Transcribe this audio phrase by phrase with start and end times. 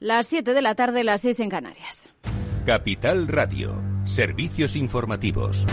[0.00, 2.08] Las 7 de la tarde, las 6 en Canarias.
[2.64, 5.66] Capital Radio, servicios informativos.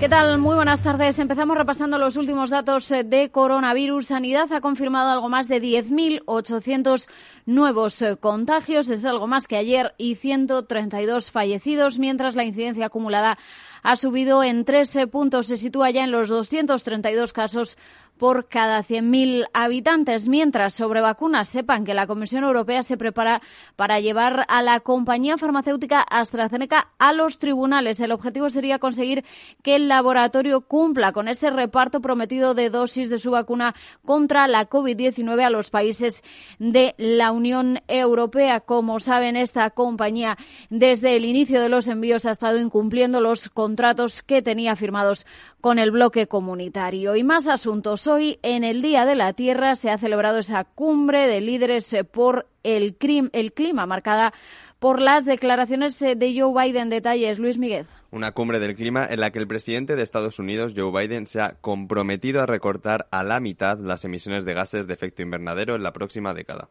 [0.00, 0.38] ¿Qué tal?
[0.38, 1.18] Muy buenas tardes.
[1.18, 4.06] Empezamos repasando los últimos datos eh, de coronavirus.
[4.06, 7.06] Sanidad ha confirmado algo más de 10.800
[7.44, 8.88] nuevos eh, contagios.
[8.88, 13.36] Es algo más que ayer y 132 fallecidos, mientras la incidencia acumulada
[13.82, 15.48] ha subido en 13 puntos.
[15.48, 17.76] Se sitúa ya en los 232 casos
[18.20, 20.28] por cada 100.000 habitantes.
[20.28, 23.40] Mientras, sobre vacunas, sepan que la Comisión Europea se prepara
[23.76, 27.98] para llevar a la compañía farmacéutica AstraZeneca a los tribunales.
[27.98, 29.24] El objetivo sería conseguir
[29.62, 34.68] que el laboratorio cumpla con ese reparto prometido de dosis de su vacuna contra la
[34.68, 36.22] COVID-19 a los países
[36.58, 38.60] de la Unión Europea.
[38.60, 40.36] Como saben, esta compañía
[40.68, 45.24] desde el inicio de los envíos ha estado incumpliendo los contratos que tenía firmados
[45.60, 47.16] con el bloque comunitario.
[47.16, 48.06] Y más asuntos.
[48.06, 52.04] Hoy, en el Día de la Tierra, se ha celebrado esa cumbre de líderes eh,
[52.04, 54.32] por el, clima, marcada
[54.78, 56.90] por las declaraciones eh, de Joe Biden.
[56.90, 57.86] Detalles, Luis Miguel.
[58.10, 61.40] Una cumbre del clima en la que el presidente de Estados Unidos, Joe Biden, se
[61.40, 65.82] ha comprometido a recortar a la mitad las emisiones de gases de efecto invernadero en
[65.82, 66.70] la próxima década.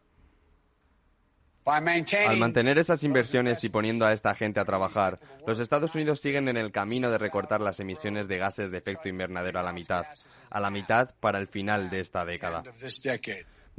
[2.28, 6.48] Al mantener esas inversiones y poniendo a esta gente a trabajar, los Estados Unidos siguen
[6.48, 10.06] en el camino de recortar las emisiones de gases de efecto invernadero a la mitad,
[10.50, 12.62] a la mitad para el final de esta década.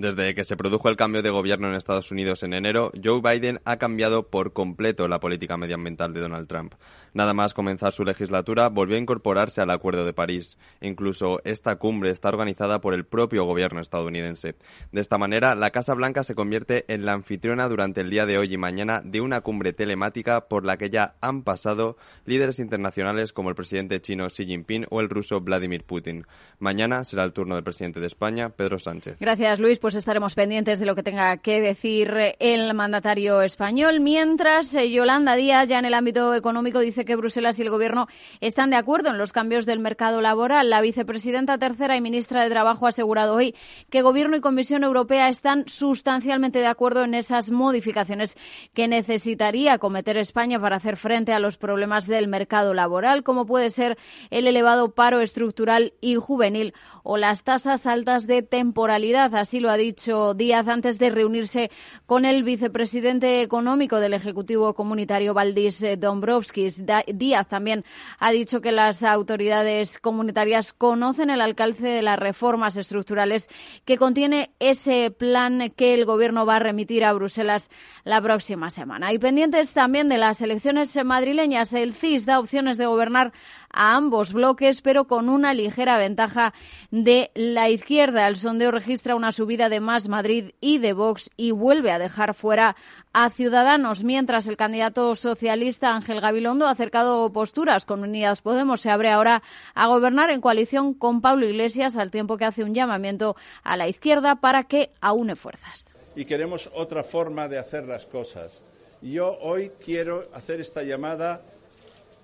[0.01, 3.61] Desde que se produjo el cambio de gobierno en Estados Unidos en enero, Joe Biden
[3.65, 6.73] ha cambiado por completo la política medioambiental de Donald Trump.
[7.13, 10.57] Nada más comenzar su legislatura, volvió a incorporarse al Acuerdo de París.
[10.81, 14.55] Incluso esta cumbre está organizada por el propio gobierno estadounidense.
[14.91, 18.39] De esta manera, la Casa Blanca se convierte en la anfitriona durante el día de
[18.39, 23.33] hoy y mañana de una cumbre telemática por la que ya han pasado líderes internacionales
[23.33, 26.25] como el presidente chino Xi Jinping o el ruso Vladimir Putin.
[26.57, 29.17] Mañana será el turno del presidente de España, Pedro Sánchez.
[29.19, 29.77] Gracias, Luis.
[29.77, 33.99] Pues estaremos pendientes de lo que tenga que decir el mandatario español.
[33.99, 38.07] Mientras, eh, Yolanda Díaz, ya en el ámbito económico, dice que Bruselas y el Gobierno
[38.39, 40.69] están de acuerdo en los cambios del mercado laboral.
[40.69, 43.55] La vicepresidenta tercera y ministra de Trabajo ha asegurado hoy
[43.89, 48.37] que Gobierno y Comisión Europea están sustancialmente de acuerdo en esas modificaciones
[48.73, 53.69] que necesitaría cometer España para hacer frente a los problemas del mercado laboral, como puede
[53.69, 53.97] ser
[54.29, 59.33] el elevado paro estructural y juvenil o las tasas altas de temporalidad.
[59.35, 61.71] Así lo ha dicho Díaz antes de reunirse
[62.05, 66.83] con el vicepresidente económico del Ejecutivo Comunitario, Valdis Dombrovskis.
[67.07, 67.83] Díaz también
[68.19, 73.49] ha dicho que las autoridades comunitarias conocen el alcance de las reformas estructurales
[73.85, 77.69] que contiene ese plan que el Gobierno va a remitir a Bruselas
[78.03, 79.13] la próxima semana.
[79.13, 83.31] Y pendientes también de las elecciones madrileñas, el CIS da opciones de gobernar
[83.73, 86.53] a ambos bloques, pero con una ligera ventaja
[86.91, 88.27] de la izquierda.
[88.27, 92.33] El sondeo registra una subida de Más Madrid y de Vox y vuelve a dejar
[92.33, 92.75] fuera
[93.13, 98.81] a Ciudadanos, mientras el candidato socialista Ángel Gabilondo ha acercado posturas con Unidas Podemos.
[98.81, 99.43] Se abre ahora
[99.73, 103.87] a gobernar en coalición con Pablo Iglesias, al tiempo que hace un llamamiento a la
[103.87, 105.93] izquierda para que aúne fuerzas.
[106.15, 108.61] Y queremos otra forma de hacer las cosas.
[109.01, 111.41] Yo hoy quiero hacer esta llamada.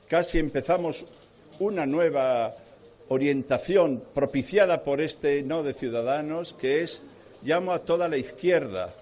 [0.07, 1.05] Casi empezamos
[1.59, 2.55] una nueva
[3.09, 7.01] orientación propiciada por este no de Ciudadanos, que es
[7.43, 8.93] llamo a toda la izquierda,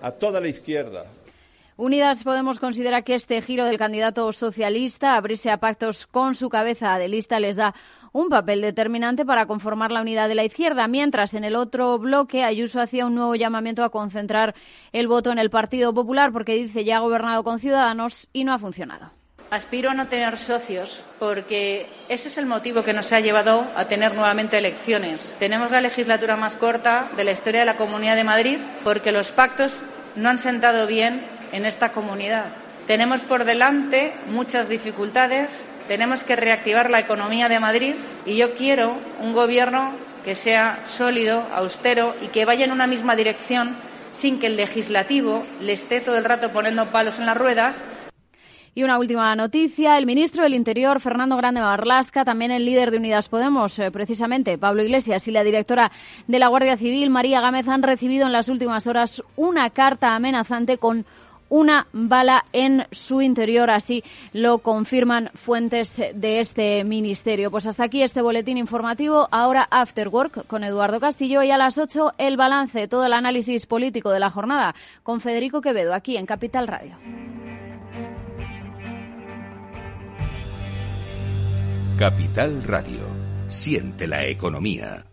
[0.00, 1.06] a toda la izquierda.
[1.76, 6.98] Unidas Podemos considera que este giro del candidato socialista, abrirse a pactos con su cabeza
[6.98, 7.72] de lista, les da
[8.12, 12.42] un papel determinante para conformar la unidad de la izquierda, mientras en el otro bloque
[12.42, 14.56] Ayuso hacía un nuevo llamamiento a concentrar
[14.90, 18.52] el voto en el Partido Popular porque dice ya ha gobernado con Ciudadanos y no
[18.52, 19.17] ha funcionado.
[19.50, 23.86] Aspiro a no tener socios porque ese es el motivo que nos ha llevado a
[23.86, 25.34] tener nuevamente elecciones.
[25.38, 29.32] Tenemos la legislatura más corta de la historia de la Comunidad de Madrid porque los
[29.32, 29.72] pactos
[30.16, 32.44] no han sentado bien en esta comunidad.
[32.86, 37.94] Tenemos por delante muchas dificultades, tenemos que reactivar la economía de Madrid
[38.26, 39.92] y yo quiero un gobierno
[40.26, 43.76] que sea sólido, austero y que vaya en una misma dirección
[44.12, 47.76] sin que el legislativo le esté todo el rato poniendo palos en las ruedas
[48.74, 52.98] y una última noticia, el ministro del Interior, Fernando Grande Marlasca, también el líder de
[52.98, 55.90] Unidas Podemos, eh, precisamente Pablo Iglesias, y la directora
[56.26, 60.78] de la Guardia Civil, María Gámez, han recibido en las últimas horas una carta amenazante
[60.78, 61.04] con
[61.48, 67.50] una bala en su interior, así lo confirman fuentes de este ministerio.
[67.50, 69.28] Pues hasta aquí este boletín informativo.
[69.30, 73.66] Ahora After Work con Eduardo Castillo y a las 8 el balance, todo el análisis
[73.66, 76.96] político de la jornada con Federico Quevedo aquí en Capital Radio.
[81.98, 83.08] Capital Radio.
[83.48, 85.04] Siente la economía.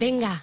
[0.00, 0.42] Venga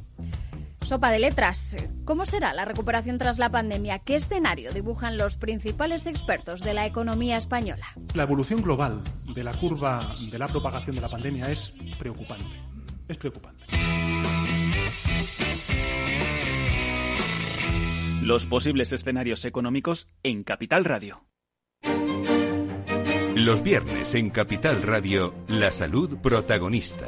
[0.91, 1.77] Sopa de letras.
[2.03, 3.99] ¿Cómo será la recuperación tras la pandemia?
[3.99, 7.85] ¿Qué escenario dibujan los principales expertos de la economía española?
[8.13, 8.99] La evolución global
[9.33, 12.43] de la curva de la propagación de la pandemia es preocupante.
[13.07, 13.63] Es preocupante.
[18.21, 21.23] Los posibles escenarios económicos en Capital Radio.
[23.33, 27.07] Los viernes en Capital Radio, la salud protagonista.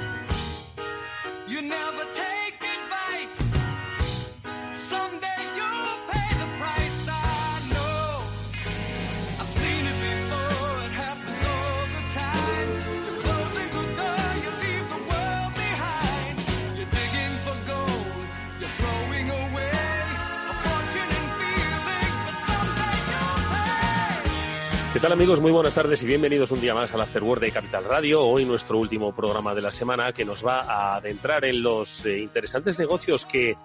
[25.01, 25.39] ¿Qué tal amigos?
[25.39, 28.21] Muy buenas tardes y bienvenidos un día más al Afterword de Capital Radio.
[28.21, 32.19] Hoy nuestro último programa de la semana que nos va a adentrar en los eh,
[32.19, 33.55] interesantes negocios que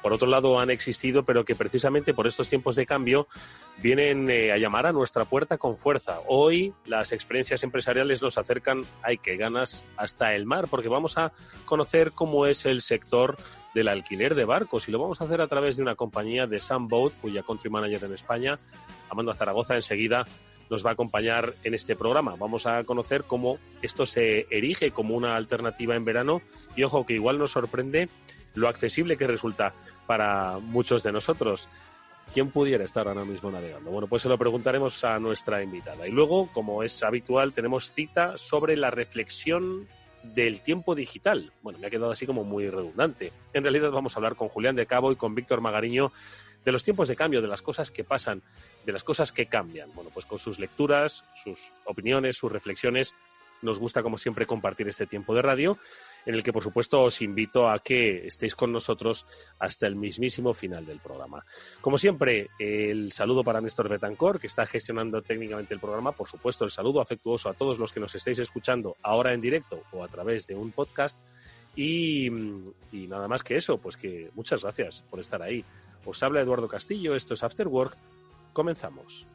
[0.00, 3.26] por otro lado han existido, pero que precisamente por estos tiempos de cambio
[3.82, 6.20] vienen eh, a llamar a nuestra puerta con fuerza.
[6.28, 11.32] Hoy las experiencias empresariales nos acercan, hay que ganas, hasta el mar, porque vamos a
[11.64, 13.36] conocer cómo es el sector
[13.74, 16.60] del alquiler de barcos y lo vamos a hacer a través de una compañía de
[16.60, 18.56] Sunboat, cuya country manager en España,
[19.10, 20.24] Amanda Zaragoza, enseguida
[20.70, 22.36] nos va a acompañar en este programa.
[22.38, 26.42] Vamos a conocer cómo esto se erige como una alternativa en verano
[26.74, 28.08] y ojo que igual nos sorprende
[28.54, 29.72] lo accesible que resulta
[30.06, 31.68] para muchos de nosotros.
[32.32, 33.90] ¿Quién pudiera estar ahora mismo navegando?
[33.90, 36.08] Bueno, pues se lo preguntaremos a nuestra invitada.
[36.08, 39.86] Y luego, como es habitual, tenemos cita sobre la reflexión
[40.34, 41.52] del tiempo digital.
[41.62, 43.32] Bueno, me ha quedado así como muy redundante.
[43.52, 46.12] En realidad vamos a hablar con Julián de Cabo y con Víctor Magariño
[46.66, 48.42] de los tiempos de cambio, de las cosas que pasan,
[48.84, 49.88] de las cosas que cambian.
[49.94, 53.14] Bueno, pues con sus lecturas, sus opiniones, sus reflexiones,
[53.62, 55.78] nos gusta como siempre compartir este tiempo de radio,
[56.26, 59.26] en el que por supuesto os invito a que estéis con nosotros
[59.60, 61.44] hasta el mismísimo final del programa.
[61.80, 66.10] Como siempre, el saludo para Néstor Betancor, que está gestionando técnicamente el programa.
[66.10, 69.84] Por supuesto, el saludo afectuoso a todos los que nos estéis escuchando ahora en directo
[69.92, 71.16] o a través de un podcast.
[71.76, 72.26] Y,
[72.90, 75.64] y nada más que eso, pues que muchas gracias por estar ahí.
[76.06, 77.96] Os habla Eduardo Castillo, esto es After Work.
[78.52, 79.26] Comenzamos.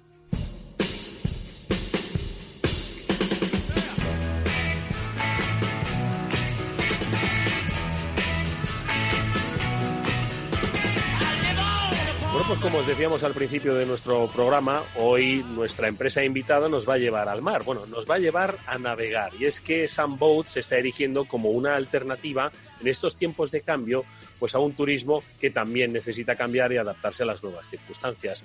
[12.51, 16.95] Pues como os decíamos al principio de nuestro programa, hoy nuestra empresa invitada nos va
[16.95, 17.63] a llevar al mar.
[17.63, 19.33] Bueno, nos va a llevar a navegar.
[19.39, 22.51] Y es que Sunboat se está erigiendo como una alternativa
[22.81, 24.03] en estos tiempos de cambio
[24.39, 28.43] pues a un turismo que también necesita cambiar y adaptarse a las nuevas circunstancias.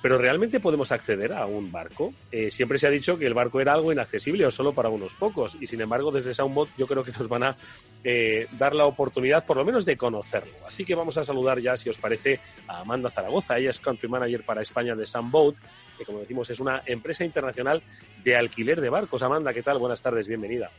[0.00, 2.14] Pero ¿realmente podemos acceder a un barco?
[2.30, 5.12] Eh, siempre se ha dicho que el barco era algo inaccesible o solo para unos
[5.14, 5.56] pocos.
[5.60, 7.56] Y sin embargo, desde Soundbot yo creo que nos van a
[8.04, 10.52] eh, dar la oportunidad, por lo menos, de conocerlo.
[10.66, 13.58] Así que vamos a saludar ya, si os parece, a Amanda Zaragoza.
[13.58, 15.56] Ella es Country Manager para España de Soundboat,
[15.98, 17.82] que como decimos es una empresa internacional
[18.22, 19.22] de alquiler de barcos.
[19.22, 19.78] Amanda, ¿qué tal?
[19.78, 20.70] Buenas tardes, bienvenida.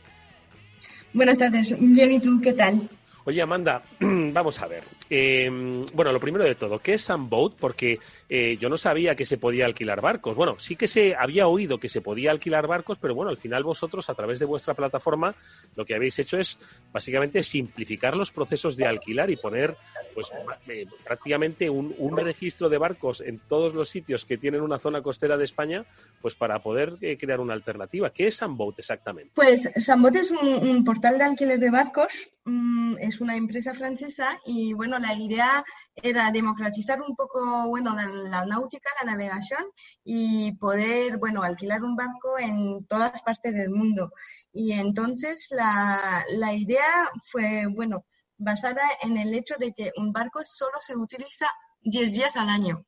[1.12, 2.88] Buenas tardes, bien, ¿y tú qué tal?
[3.24, 4.84] Oye, Amanda, vamos a ver.
[5.12, 7.54] Em, bueno, lo primero de todo, ¿qué es Sunboat?
[7.54, 7.98] Porque
[8.28, 10.36] eh, yo no sabía que se podía alquilar barcos.
[10.36, 13.64] Bueno, sí que se había oído que se podía alquilar barcos, pero bueno, al final
[13.64, 15.34] vosotros, a través de vuestra plataforma,
[15.74, 16.56] lo que habéis hecho es
[16.92, 19.76] básicamente simplificar los procesos de alquilar y poner,
[20.14, 20.30] pues,
[20.68, 25.36] eh, prácticamente un, registro de barcos en todos los sitios que tienen una zona costera
[25.36, 25.84] de España,
[26.20, 28.10] pues para poder eh, crear una alternativa.
[28.10, 29.32] ¿Qué es Sunboat exactamente?
[29.34, 34.72] Pues Sunboat es un portal de alquiler de barcos Mm, es una empresa francesa y
[34.72, 35.64] bueno, la idea
[35.94, 39.64] era democratizar un poco, bueno, la, náutica, la navegación
[40.04, 44.12] y poder, bueno, alquilar un barco en todas partes del mundo.
[44.52, 48.04] Y entonces la, la idea fue, bueno,
[48.38, 51.46] basada en el hecho de que un barco solo se utiliza
[51.82, 52.84] 10 días al año.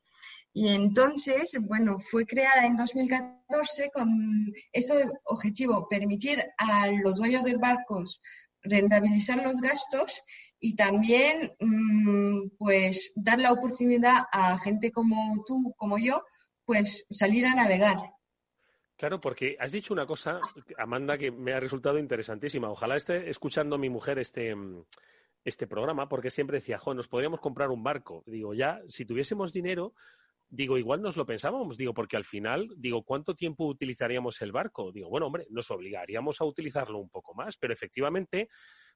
[0.54, 7.57] Y entonces, bueno, fue creada en 2014 con ese objetivo, permitir a los dueños de
[7.57, 8.21] barcos
[8.62, 10.23] rentabilizar los gastos
[10.64, 16.25] y también mm, pues dar la oportunidad a gente como tú, como yo,
[16.64, 17.97] pues salir a navegar.
[18.97, 20.40] Claro, porque has dicho una cosa,
[20.78, 22.71] Amanda, que me ha resultado interesantísima.
[22.71, 24.54] Ojalá esté escuchando mi mujer este,
[25.45, 28.23] este programa, porque siempre decía, jo, nos podríamos comprar un barco.
[28.26, 29.95] Digo, ya, si tuviésemos dinero,
[30.49, 34.92] digo, igual nos lo pensábamos, digo, porque al final, digo, ¿cuánto tiempo utilizaríamos el barco?
[34.92, 38.49] Digo, bueno, hombre, nos obligaríamos a utilizarlo un poco más, pero efectivamente,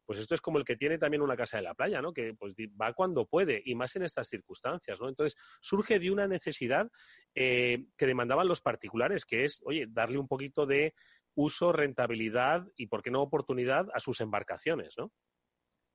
[0.07, 2.13] pues esto es como el que tiene también una casa de la playa, ¿no?
[2.13, 5.09] Que pues va cuando puede y más en estas circunstancias, ¿no?
[5.09, 6.89] Entonces, surge de una necesidad
[7.35, 10.95] eh, que demandaban los particulares, que es, oye, darle un poquito de
[11.35, 15.13] uso, rentabilidad y, ¿por qué no, oportunidad a sus embarcaciones, ¿no?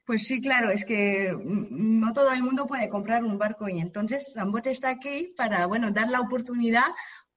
[0.06, 4.34] Pues sí, claro, es que no todo el mundo puede comprar un barco y entonces
[4.34, 6.88] Zambot está aquí para, bueno, dar la oportunidad,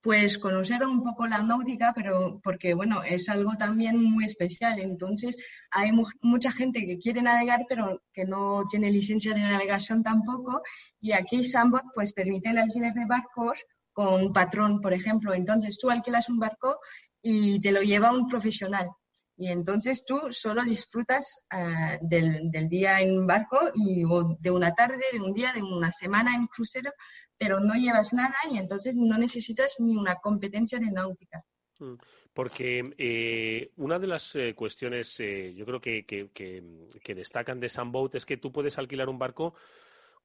[0.04, 4.78] pues conocer un poco la náutica, pero porque, bueno, es algo también muy especial.
[4.78, 5.34] Entonces,
[5.70, 10.60] hay mucha gente que quiere navegar, pero que no tiene licencia de navegación tampoco.
[11.00, 15.32] Y aquí Sambot, pues, permite el alquiler de barcos con patrón, por ejemplo.
[15.32, 16.78] Entonces, tú alquilas un barco
[17.22, 18.90] y te lo lleva un profesional.
[19.36, 24.04] Y entonces tú solo disfrutas eh, del, día en barco y
[24.38, 26.92] de una tarde, de un día, de una semana en crucero,
[27.36, 31.42] pero no llevas nada y entonces no necesitas ni una competencia de náutica.
[31.80, 31.94] Mm,
[32.32, 38.14] porque eh, una de las eh, cuestiones, yo creo que, que, que, destacan de Sunboat
[38.14, 39.54] es que tú puedes alquilar un barco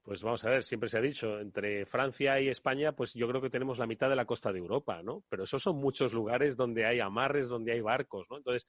[0.10, 3.42] pues vamos a ver, siempre se ha dicho, entre Francia y España, pues yo creo
[3.44, 5.24] que tenemos la mitad de la costa de Europa, ¿no?
[5.30, 8.38] Pero esos son muchos lugares donde hay amarres, donde hay barcos, ¿no?
[8.38, 8.66] Entonces,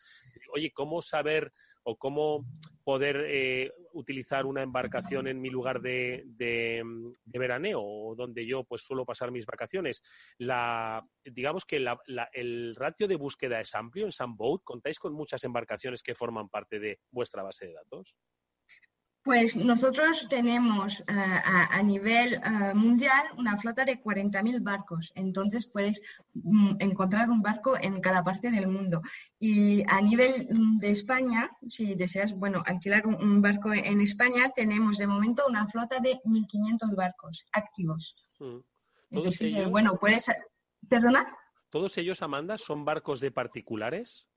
[0.53, 1.51] oye, ¿cómo saber
[1.83, 2.45] o cómo
[2.85, 6.83] poder eh, utilizar una embarcación en mi lugar de, de,
[7.25, 10.03] veraneo o donde yo pues suelo pasar mis vacaciones?
[10.37, 11.83] La, digamos que
[12.35, 14.61] el ratio de búsqueda es amplio en Sunboat.
[14.63, 18.15] ¿Contáis con muchas embarcaciones que forman parte de vuestra base de datos?
[19.23, 26.01] Pues nosotros tenemos eh, a, nivel eh, mundial una flota de 40.000 barcos, entonces puedes
[26.33, 29.03] mm, encontrar un barco en cada parte del mundo.
[29.39, 34.97] Y a nivel mm, de España, si deseas, bueno, alquilar un, barco en España, tenemos
[34.97, 38.17] de momento una flota de 1.500 barcos activos.
[38.39, 39.71] Mm.
[39.71, 40.31] bueno, puedes,
[40.89, 41.27] ¿perdona?
[41.69, 44.30] ¿Todos ellos, Amanda, son barcos de particulares?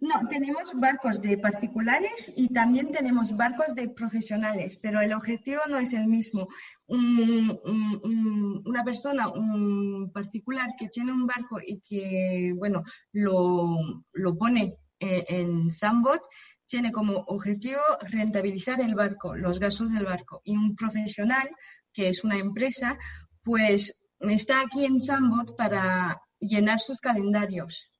[0.00, 5.78] No, tenemos barcos de particulares y también tenemos barcos de profesionales, pero el objetivo no
[5.78, 6.48] es el mismo.
[6.88, 12.82] una persona, un particular que tiene un barco y que, bueno,
[13.12, 16.20] lo, pone eh, en Sambot,
[16.66, 20.40] tiene como objetivo rentabilizar el barco, los gastos del barco.
[20.44, 21.48] Y un profesional,
[21.92, 22.98] que es una empresa,
[23.42, 27.90] pues está aquí en Sambot para llenar sus calendarios.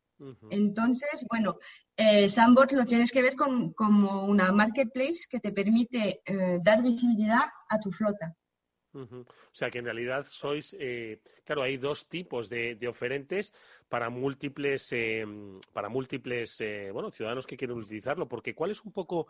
[0.50, 1.58] Entonces, bueno,
[1.96, 6.82] eh, Sandbox lo tienes que ver con, como una marketplace que te permite eh, dar
[6.82, 8.34] visibilidad a tu flota.
[8.92, 13.52] O sea que en realidad sois, eh, claro, hay dos tipos de, oferentes
[13.88, 18.28] para múltiples, em, para múltiples, eh, bueno, ciudadanos que quieren utilizarlo.
[18.28, 19.26] Porque ¿cuál es un poco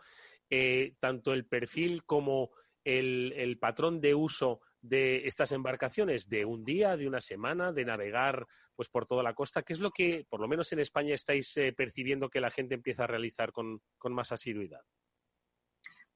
[0.99, 2.51] tanto el perfil como
[2.83, 6.29] el patrón de uso de estas embarcaciones?
[6.29, 9.63] De un día, de una semana, de navegar pues por toda la costa.
[9.63, 12.75] ¿Qué es lo que, por lo menos en España, estáis eh, percibiendo que la gente
[12.75, 14.81] empieza a realizar con, más asiduidad?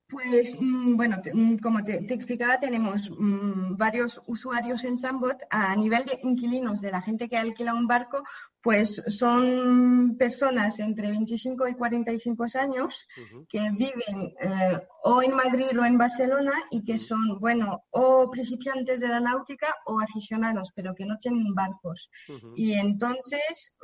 [0.07, 5.37] Pues mm, bueno, mm, como te, explicaba, tenemos mm, varios usuarios en Sambot.
[5.49, 8.23] A nivel de inquilinos, de la gente que alquila un barco,
[8.61, 13.07] pues son personas entre 25 y 45 años
[13.49, 18.99] que viven eh, o en Madrid o en Barcelona y que son, bueno, o principiantes
[18.99, 22.09] de la náutica o aficionados, pero que no tienen barcos.
[22.55, 23.77] Y entonces,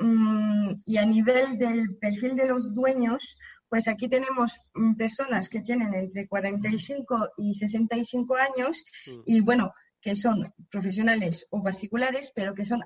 [0.85, 3.37] y a nivel del perfil de los dueños,
[3.69, 9.21] pues aquí tenemos mm, personas que tienen entre 45 y 65 años mm.
[9.25, 12.83] y bueno, que son profesionales o particulares, pero que son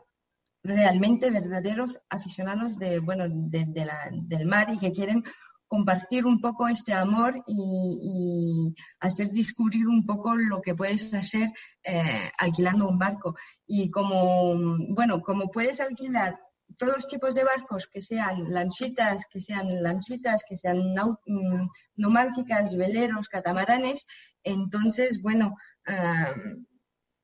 [0.64, 5.24] realmente verdaderos aficionados de, bueno, del mar y que quieren
[5.68, 11.50] compartir un poco este amor y, hacer descubrir un poco lo que puedes hacer
[11.84, 13.36] eh, alquilando un barco.
[13.68, 14.56] Y como,
[14.90, 16.40] bueno, como puedes alquilar
[16.78, 23.30] todos tipos de barcos, que sean lanchitas, que sean lanchitas, que sean mm, neumáticas, veleros,
[23.30, 24.06] catamaranes,
[24.44, 25.56] entonces, bueno,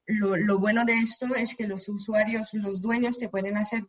[0.07, 3.85] lo, bueno de esto es que los usuarios, los dueños te pueden hacer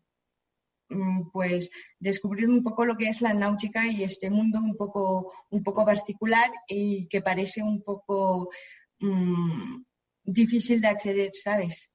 [0.88, 5.32] mm, pues descubrir un poco lo que es la náutica y este mundo un poco,
[5.50, 8.50] un poco particular y que parece un poco
[9.00, 9.82] mm,
[10.24, 11.90] difícil de acceder, ¿sabes?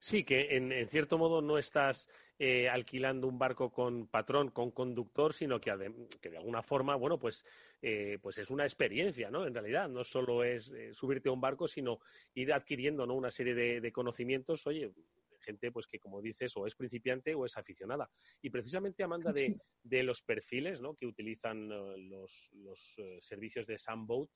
[0.00, 2.08] Sí, que en cierto modo no estás
[2.40, 7.44] eh, alquilando un barco con patrón, con conductor, sino que, de alguna forma, bueno, pues,
[7.82, 9.44] eh, pues es una experiencia, ¿no?
[9.44, 11.98] En realidad, no solo es eh, subirte a un barco, sino
[12.34, 13.14] ir adquiriendo ¿no?
[13.14, 14.92] una serie de, conocimientos, oye,
[15.40, 18.08] gente pues que como dices o es principiante o es aficionada.
[18.40, 20.94] Y precisamente Amanda de, de los perfiles ¿no?
[20.94, 21.68] que utilizan
[22.08, 24.30] los, los servicios de Sunboat,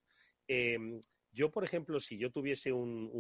[0.49, 1.01] em,
[1.31, 3.11] yo por ejemplo si yo tuviese un,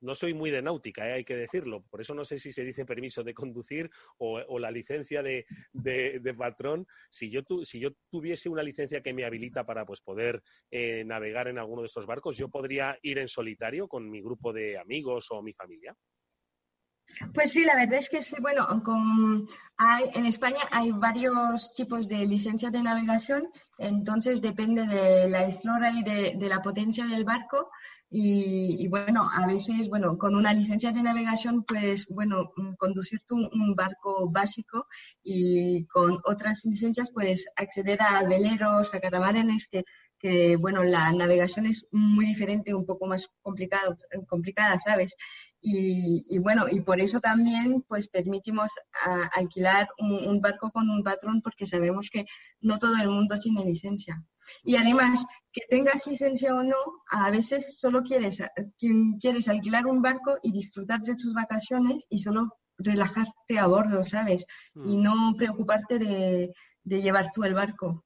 [0.00, 1.12] no soy muy de náutica, ¿eh?
[1.14, 1.82] hay que decirlo.
[1.90, 5.44] Por eso no sé si se dice permiso de conducir o, la licencia de,
[6.36, 6.86] patrón.
[7.10, 7.42] Si yo,
[8.10, 12.06] tuviese una licencia que me habilita para pues, poder eh, navegar en alguno de estos
[12.06, 15.94] barcos, ¿yo podría ir en solitario con mi grupo de amigos o mi familia?
[17.34, 18.66] Pues sí, la verdad es que sí, bueno,
[19.76, 25.90] hay, en España hay varios tipos de licencias de navegación, entonces depende de la eslora
[25.90, 27.70] y de la potencia del barco,
[28.14, 33.48] y, bueno, a veces, bueno, con una licencia de navegación, pues, bueno, mm, conducir un,
[33.54, 34.86] un, barco básico
[35.22, 39.84] y con otras licencias, pues, acceder a veleros, a catamaranes, que,
[40.18, 43.96] que, bueno, la navegación es muy diferente, un poco más complicado,
[44.28, 45.16] complicada, ¿sabes?
[45.64, 48.72] Y, bueno, y por eso también pues permitimos
[49.32, 52.26] alquilar un, barco con un patrón porque sabemos que
[52.60, 54.20] no todo el mundo tiene licencia.
[54.64, 56.76] Y además, que tengas licencia o no,
[57.10, 58.42] a veces solo quieres,
[59.20, 64.44] quieres alquilar un barco y disfrutar de tus vacaciones y solo relajarte a bordo, ¿sabes?
[64.74, 65.02] Y mm.
[65.02, 68.04] no preocuparte de, de llevar tú el barco.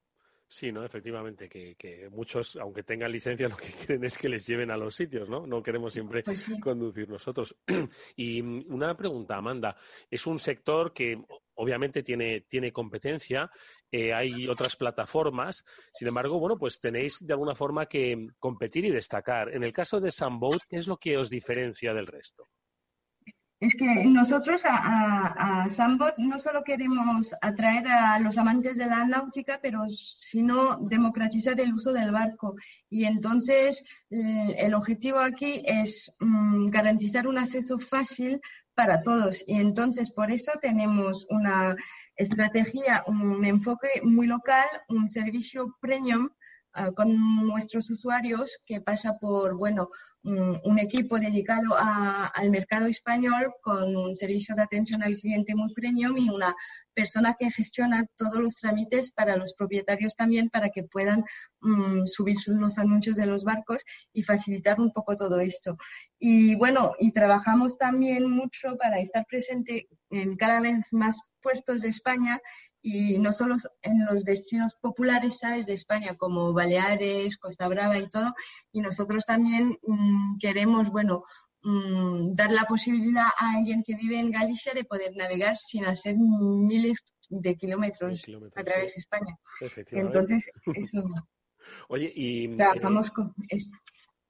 [0.48, 4.70] Sí, no, efectivamente, que, muchos, aunque tengan licencia, lo que quieren es que les lleven
[4.70, 5.46] a los sitios, ¿no?
[5.46, 7.56] No queremos siempre pues conducir nosotros.
[8.16, 9.76] y mm, una pregunta, Amanda.
[10.10, 11.20] Es un sector que
[11.54, 13.50] obviamente tiene, tiene competencia,
[13.90, 18.90] eh, hay otras plataformas, sin embargo, bueno, pues tenéis de alguna forma que competir y
[18.90, 19.54] destacar.
[19.54, 22.44] En el caso de Sunboat, ¿qué es lo que os diferencia del resto?
[23.58, 29.06] Es que nosotros a, a, Sambot no solo queremos atraer a los amantes de la
[29.06, 32.54] náutica, pero sino democratizar el uso del barco.
[32.90, 38.42] Y entonces eh, el objetivo aquí es mm, garantizar un acceso fácil
[38.74, 39.42] para todos.
[39.46, 41.74] Y entonces por eso tenemos una
[42.16, 46.28] estrategia, un enfoque muy local, un servicio premium
[46.94, 49.90] con nuestros usuarios que pasa por, bueno,
[50.26, 56.16] un, equipo dedicado al mercado español con un servicio de atención al cliente muy premium
[56.18, 56.54] y una
[56.94, 61.24] persona que gestiona todos los trámites para los propietarios también para que puedan
[61.60, 65.76] mm, subir los anuncios de los barcos y facilitar un poco todo esto.
[66.18, 71.88] Y bueno, y trabajamos también mucho para estar presente en cada vez más puertos de
[71.88, 72.40] España
[72.82, 75.66] y no solo en los destinos populares ¿sabes?
[75.66, 78.34] de España como Baleares, Costa Brava y todo,
[78.72, 81.24] y nosotros también mm, queremos, bueno,
[81.62, 86.16] mm, dar la posibilidad a alguien que vive en Galicia de poder navegar sin hacer
[86.16, 89.36] miles de kilómetros, a través de España.
[89.90, 91.04] Entonces, eso.
[91.88, 92.56] Oye, y.
[92.56, 93.76] Trabajamos con esto.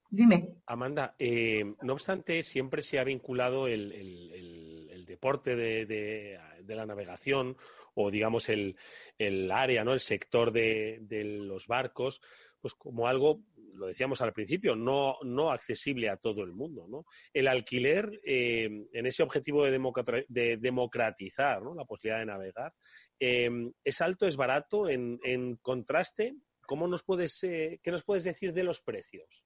[0.09, 0.55] Dime.
[0.67, 6.85] Amanda, eh, no obstante, siempre se ha vinculado el, el, deporte de, de, de, la
[6.85, 7.57] navegación
[7.97, 8.77] o digamos el,
[9.19, 9.93] el área, ¿no?
[9.93, 12.21] el sector de, de, los barcos,
[12.61, 13.43] pues como algo,
[13.75, 16.87] lo decíamos al principio, no, no accesible a todo el mundo.
[16.89, 17.05] ¿no?
[17.33, 21.75] El alquiler, eh, en ese objetivo de, de democratizar ¿no?
[21.75, 22.73] la posibilidad de navegar,
[23.19, 23.51] eh,
[23.85, 26.35] ¿es alto, es barato en, en contraste
[26.67, 29.45] ¿cómo nos puedes, eh, ¿qué nos puedes decir de los precios?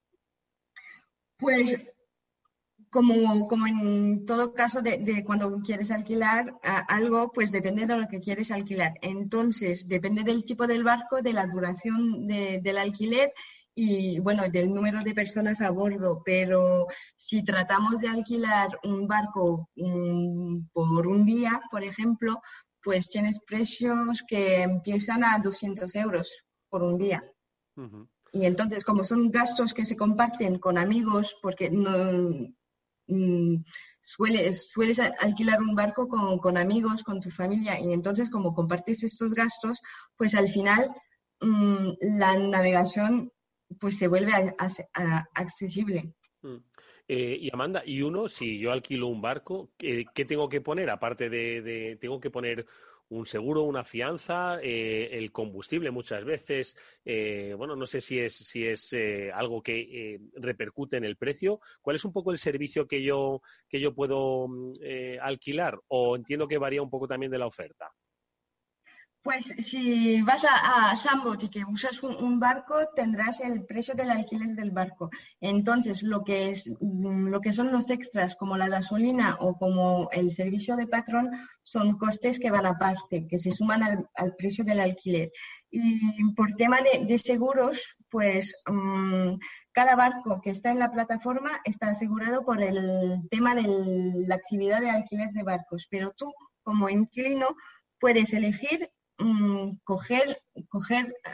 [1.39, 1.93] Pues
[2.91, 8.21] como, como en todo caso de, cuando quieres alquilar algo, pues depende de lo que
[8.21, 8.95] quieres alquilar.
[9.01, 13.33] Entonces, depende del tipo del barco, de la duración del alquiler
[13.75, 16.23] y, bueno, del número de personas a bordo.
[16.25, 22.43] Pero si tratamos de alquilar un barco mm, por un día, por ejemplo,
[22.83, 26.29] pues tienes precios que empiezan a 200 euros
[26.69, 27.23] por un día.
[28.33, 32.53] Y entonces, como son gastos que se comparten con amigos, porque no,
[33.11, 33.65] Mm,
[34.01, 39.35] sueles, sueles alquilar un barco con, amigos, con tu familia, y entonces como compartes estos
[39.35, 39.81] gastos,
[40.17, 40.91] pues al final
[41.41, 43.33] mm, la navegación
[43.79, 44.33] pues se vuelve
[45.35, 46.15] accesible.
[46.43, 46.57] Mm.
[47.09, 50.91] Eh, y Amanda, y uno, si yo alquilo un barco, ¿qué, tengo que poner?
[50.91, 52.67] Aparte de, de, tengo que poner
[53.11, 58.35] un seguro, una fianza, eh, el combustible muchas veces, eh, bueno, no sé si es,
[58.35, 61.61] si es eh, algo que repercute en el precio.
[61.83, 64.75] ¿Cuál es un poco el servicio que yo, que yo puedo mm,
[65.21, 65.79] alquilar?
[65.89, 67.91] O entiendo que varía un poco también de la oferta.
[69.23, 74.11] Pues si vas a, a Sambot y que usas un, barco, tendrás el precio del
[74.11, 75.11] alquiler del barco.
[75.43, 80.09] Entonces, lo que, es, mm, lo que son los extras, como la gasolina o como
[80.13, 81.31] el servicio de patrón,
[81.63, 85.31] son costes que van aparte, que se suman al, precio del alquiler.
[85.71, 87.79] Y por tema de, seguros,
[88.09, 89.35] pues mm,
[89.73, 93.65] cada barco que está en la plataforma está asegurado por el tema de
[94.27, 95.89] la actividad de alquiler de barcos.
[95.91, 97.55] Pero tú, como inquilino,
[97.99, 100.39] puedes elegir Mm, coger,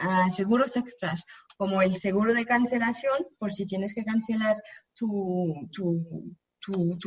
[0.01, 1.23] ah, seguros extras,
[1.57, 4.57] como el seguro de cancelación, por si tienes que cancelar
[4.93, 5.69] tu,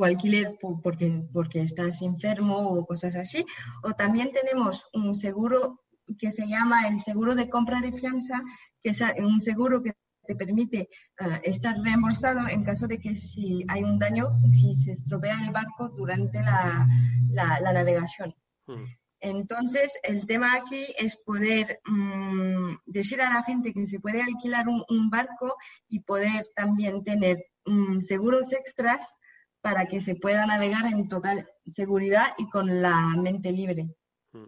[0.02, 3.44] alquiler porque, estás enfermo o cosas así.
[3.84, 5.80] O también tenemos un seguro
[6.18, 8.42] que se llama el seguro de compra de fianza,
[8.82, 9.94] que es un seguro que
[10.26, 10.88] te permite
[11.18, 15.50] ah, estar reembolsado en caso de que si hay un daño, si se estropea el
[15.50, 16.88] barco durante la,
[17.60, 18.34] navegación.
[18.66, 18.99] Hmm.
[19.20, 24.66] Entonces, el tema aquí es poder mm, decir a la gente que se puede alquilar
[24.68, 25.56] un, barco
[25.88, 29.16] y poder también tener mm, seguros extras
[29.60, 33.88] para que se pueda navegar en total seguridad y con la mente libre.
[34.32, 34.46] Mm.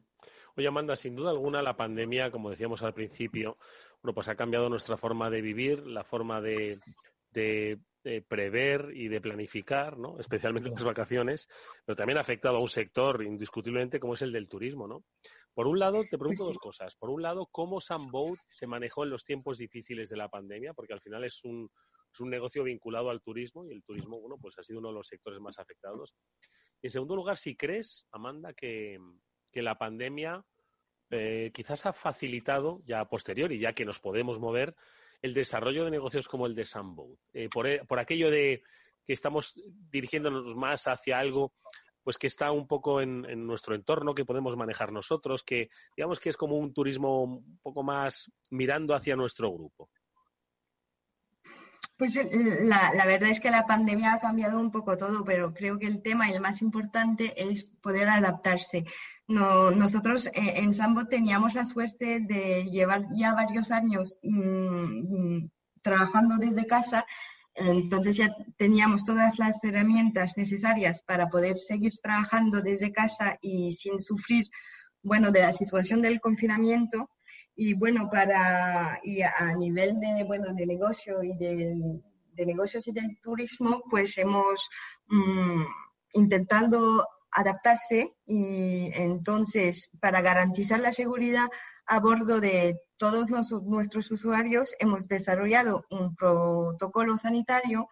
[0.57, 3.59] Oye, Amanda, sin duda alguna la pandemia, como decíamos al principio,
[4.03, 6.79] bueno, pues ha cambiado nuestra forma de vivir, la forma de
[7.33, 7.79] de
[8.29, 10.19] prever y de planificar, ¿no?
[10.19, 11.49] especialmente las vacaciones,
[11.85, 14.89] pero también ha afectado a un sector indiscutiblemente como es el del turismo.
[14.89, 15.05] ¿no?
[15.55, 16.95] Por un lado, te pregunto dos cosas.
[16.97, 20.73] Por un lado, ¿cómo Sunboat se manejó en los tiempos difíciles de la pandemia?
[20.73, 21.71] Porque al final es un,
[22.13, 24.95] es un negocio vinculado al turismo y el turismo, bueno, pues ha sido uno de
[24.95, 26.15] los sectores más afectados.
[26.81, 28.99] Y en segundo lugar, si crees, Amanda, que,
[29.51, 30.43] que la pandemia
[31.11, 34.75] eh, quizás ha facilitado ya a posteriori, ya que nos podemos mover,
[35.23, 37.19] el desarrollo de negocios como el de Sunboat?
[37.33, 38.63] Eh, e, por, aquello de
[39.05, 39.55] que estamos
[39.91, 41.55] dirigiéndonos más hacia algo
[42.03, 46.31] pues que está un poco en, nuestro entorno, que podemos manejar nosotros, que digamos que
[46.31, 49.89] es como un turismo un poco más mirando hacia nuestro grupo.
[52.03, 55.79] Pues eh, la, verdad es que la pandemia ha cambiado un poco todo, pero creo
[55.79, 58.85] que el tema y el más importante es poder adaptarse.
[59.29, 65.51] No, nosotros eh, en Sambo teníamos la suerte de llevar ya varios años mm, mm,
[65.81, 67.07] trabajando desde casa,
[67.55, 74.01] entonces ya teníamos todas las herramientas necesarias para poder seguir trabajando desde casa y sin
[74.01, 74.47] sufrir,
[75.05, 77.09] bueno, de la situación del confinamiento.
[77.55, 82.01] Y bueno, para, y a nivel de, bueno, de negocio y de,
[82.35, 84.69] de negocios y del turismo, pues hemos
[85.09, 85.63] mm,
[86.15, 91.49] intentado adaptarse y entonces para garantizar la seguridad
[91.87, 97.89] a bordo de todos nuestros usuarios hemos desarrollado un protocolo sanitario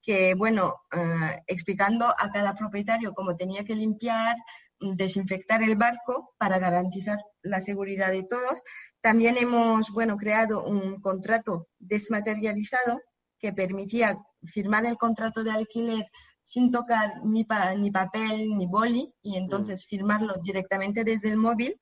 [0.00, 4.36] que, bueno, eh, explicando a cada propietario cómo tenía que limpiar,
[4.80, 8.62] desinfectar el barco para garantizar la seguridad de todos.
[9.00, 13.00] También hemos, bueno, creado un contrato desmaterializado
[13.38, 14.18] que permitía
[14.52, 16.06] firmar el contrato de alquiler
[16.42, 17.46] sin tocar ni,
[17.78, 19.88] ni papel ni boli y entonces mm.
[19.88, 21.80] firmarlo directamente desde el móvil.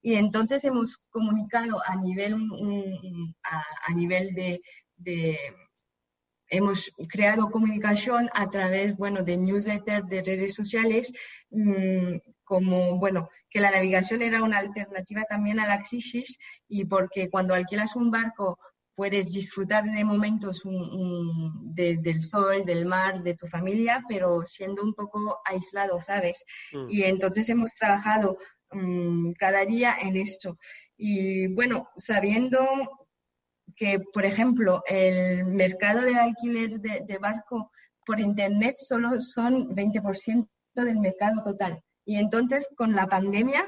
[0.00, 2.36] Y entonces hemos comunicado a nivel,
[3.42, 5.38] a, nivel de,
[6.48, 11.12] hemos creado comunicación a través, bueno, de newsletters, de redes sociales,
[11.50, 17.28] mm, como, bueno, que la navegación era una alternativa también a la crisis y porque
[17.28, 18.58] cuando alquilas un barco
[18.98, 25.38] puedes disfrutar de momentos del sol, del mar, de tu familia, pero siendo un poco
[25.44, 26.44] aislado, ¿sabes?
[26.72, 26.86] Mm.
[26.90, 28.38] Y entonces hemos trabajado
[28.72, 30.58] mm, cada día en esto.
[30.96, 32.66] Y bueno, sabiendo
[33.78, 37.70] que, por ejemplo, el mercado de alquiler de, barco
[38.04, 41.80] por Internet solo son 20% del mercado total.
[42.04, 43.64] Y entonces, con la pandemia,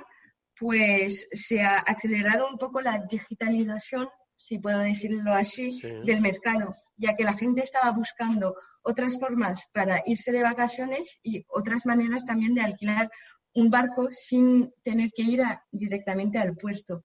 [0.58, 7.14] pues se ha acelerado un poco la digitalización, si puedo decirlo así, del mercado, ya
[7.14, 12.54] que la gente estaba buscando otras formas para irse de vacaciones y otras maneras también
[12.54, 13.10] de alquilar
[13.54, 17.04] un barco sin tener que ir directamente al puerto.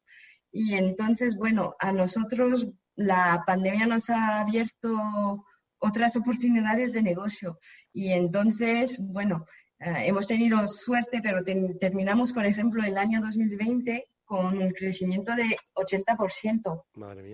[0.52, 5.46] Y entonces, bueno, a nosotros la pandemia nos ha abierto
[5.80, 7.60] otras oportunidades de negocio.
[7.94, 9.46] Y entonces, bueno,
[9.80, 11.44] eh, hemos tenido suerte, pero
[11.80, 16.84] terminamos, por ejemplo, el año 2020 con un crecimiento de 80%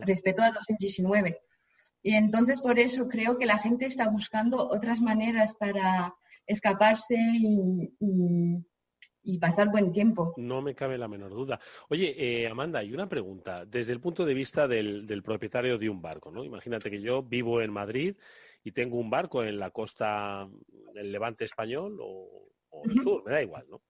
[0.05, 1.39] respecto a 2019.
[2.03, 6.13] Y entonces por eso creo que la gente está buscando otras maneras para
[6.47, 8.65] escaparse y, y,
[9.39, 10.33] pasar buen tiempo.
[10.37, 11.59] No me cabe la menor duda.
[11.89, 13.65] Oye, eh, Amanda, hay una pregunta.
[13.65, 16.43] Desde el punto de vista del, del, propietario de un barco, ¿no?
[16.43, 18.15] Imagínate que yo vivo en Madrid
[18.63, 20.47] y tengo un barco en la costa
[20.93, 23.81] del Levante español o, o del sur, me da igual, ¿no?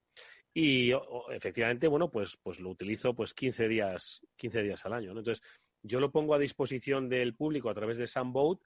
[0.54, 0.92] Y
[1.30, 5.20] efectivamente, bueno, pues, pues lo utilizo pues 15 días, 15 días al año, ¿no?
[5.20, 5.42] Entonces,
[5.84, 8.60] yo lo pongo a disposición del público a través de Sunboat,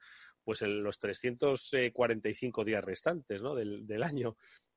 [0.44, 3.54] pues en los 345 días restantes ¿no?
[3.54, 4.36] del, año.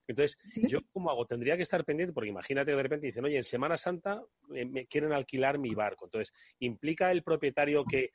[0.10, 1.28] Entonces, ¿yo cómo hago?
[1.28, 4.24] Tendría que estar pendiente, porque imagínate de repente dicen, oye, en Semana Santa
[4.56, 6.06] eh, me quieren alquilar mi barco.
[6.06, 8.10] Entonces, ¿implica el propietario que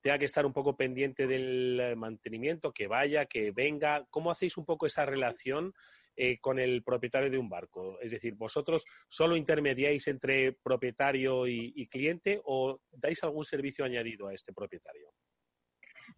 [0.00, 4.06] tenga que estar un poco pendiente del mantenimiento, que vaya, que venga?
[4.10, 5.74] ¿Cómo hacéis un poco esa relación
[6.14, 7.98] eh, con el propietario de un barco?
[8.00, 14.34] Es decir, ¿vosotros solo intermediáis entre propietario y, cliente o dais algún servicio añadido a
[14.34, 15.08] este propietario?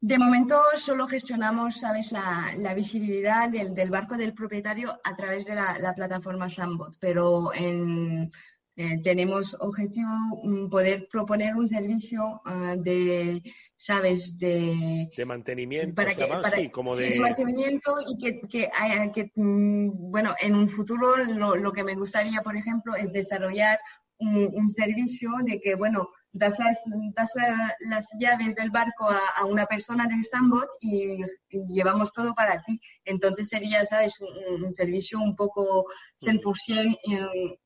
[0.04, 5.78] De momento solo gestionamos, sabes, la, visibilidad del, barco del propietario a través de la,
[5.78, 8.28] la plataforma Sambot, pero en,
[8.74, 10.10] eh, tenemos objetivo
[10.42, 13.42] mm, poder proponer un servicio ah, de,
[13.76, 14.36] ¿sabes?
[14.38, 17.20] De, de mantenimiento, para sí, como de...
[17.20, 18.70] mantenimiento y que, que,
[19.14, 23.78] que mm, bueno, en un futuro lo, lo, que me gustaría, por ejemplo, es desarrollar
[24.18, 26.78] un, servicio de que, bueno, das las,
[27.14, 27.32] das
[27.80, 31.18] las llaves del barco a, una persona del Sandbot y,
[31.50, 32.80] llevamos todo para ti.
[33.04, 34.14] Entonces sería, ¿sabes?
[34.20, 35.86] Un, un servicio un poco
[36.20, 37.58] 100%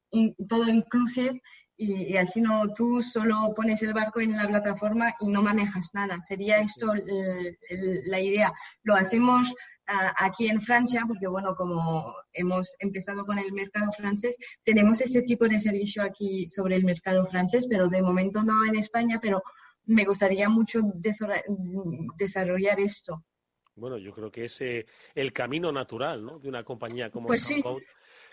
[0.48, 1.40] todo inclusive
[1.76, 6.20] y, así no tú solo pones el barco en la plataforma y no manejas nada.
[6.20, 6.92] Sería esto
[8.06, 8.52] la idea.
[8.82, 9.52] Lo hacemos
[9.86, 15.46] aquí en Francia porque, bueno, como hemos empezado con el mercado francés, tenemos ese tipo
[15.48, 19.42] de servicio aquí sobre el mercado francés, pero de momento no en España, pero
[19.86, 20.80] me gustaría mucho
[22.16, 23.24] desarrollar esto.
[23.76, 26.38] Bueno, yo creo que es eh, el camino natural ¿no?
[26.38, 27.46] de una compañía como pues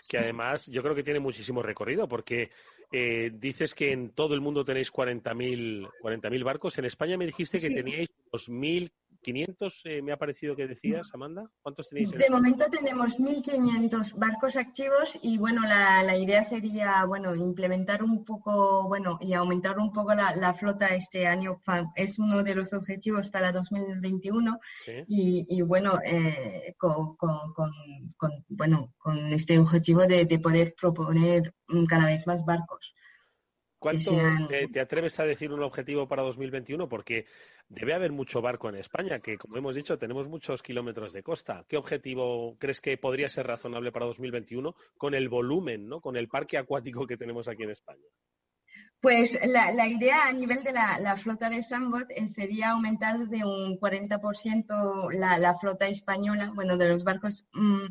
[0.08, 2.50] que además yo creo que tiene muchísimo recorrido, porque
[2.92, 6.78] eh, dices que en todo el mundo tenéis 40.000 40 barcos.
[6.78, 8.90] En España me dijiste que teníais 2.000
[9.24, 11.50] 500 eh, me ha parecido que decías, Amanda.
[11.62, 12.12] ¿Cuántos tenéis?
[12.12, 18.86] de momento tenemos 1.500 barcos activos y bueno, la, idea sería, bueno, implementar un poco,
[18.86, 21.60] bueno, y aumentar un poco la, flota este año.
[21.96, 24.60] Es uno de los objetivos para 2021
[25.08, 27.16] y, bueno, eh, con,
[28.48, 31.52] bueno, con este objetivo de, de poder proponer
[31.88, 32.93] cada vez más barcos.
[33.84, 34.16] ¿Cuánto
[34.48, 36.88] te, atreves a decir un objetivo para 2021?
[36.88, 37.26] Porque
[37.68, 41.66] debe haber mucho barco en España, que como hemos dicho, tenemos muchos kilómetros de costa.
[41.68, 46.00] ¿Qué objetivo crees que podría ser razonable para 2021 con el volumen, ¿no?
[46.00, 48.06] con el parque acuático que tenemos aquí en España?
[49.02, 53.78] Pues la, idea a nivel de la, flota de Sambot eh, sería aumentar de un
[53.78, 57.88] 40% la, la, flota española, bueno, de los barcos mm,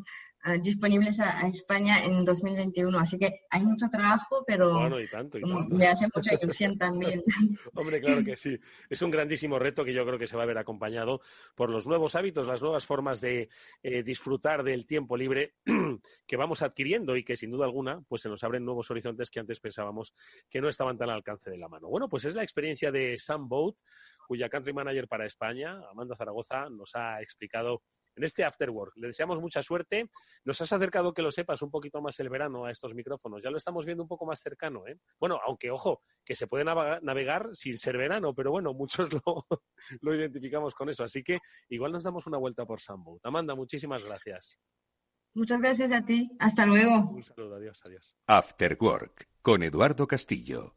[0.60, 2.98] disponibles a, España en 2021.
[2.98, 4.90] Así que hay mucho trabajo, pero
[5.70, 7.22] me hace mucha ilusión también.
[7.74, 8.58] Hombre, claro que sí.
[8.90, 11.20] Es un grandísimo reto que yo creo que se va a ver acompañado
[11.54, 13.48] por los nuevos hábitos, las nuevas formas de
[13.82, 15.54] eh, disfrutar del tiempo libre
[16.26, 19.40] que vamos adquiriendo y que sin duda alguna pues se nos abren nuevos horizontes que
[19.40, 20.14] antes pensábamos
[20.50, 21.88] que no estaban tan al alcance de la mano.
[21.88, 23.76] Bueno, pues es la experiencia de Sam Boat,
[24.26, 27.82] cuya country manager para España, Amanda Zaragoza, nos ha explicado
[28.16, 28.92] en este Afterwork.
[28.96, 30.10] Le deseamos mucha suerte.
[30.44, 33.42] Nos has acercado, que lo sepas, un poquito más el verano a estos micrófonos.
[33.42, 34.86] Ya lo estamos viendo un poco más cercano.
[34.86, 34.98] ¿eh?
[35.18, 39.46] Bueno, aunque, ojo, que se puede navegar sin ser verano, pero bueno, muchos lo,
[40.00, 41.04] lo identificamos con eso.
[41.04, 43.20] Así que igual nos damos una vuelta por Sambo.
[43.22, 44.58] Amanda, muchísimas gracias.
[45.34, 46.30] Muchas gracias a ti.
[46.38, 47.10] Hasta luego.
[47.10, 47.56] Un saludo.
[47.56, 47.80] Adiós.
[47.84, 48.14] Adiós.
[48.26, 50.76] Afterwork con Eduardo Castillo.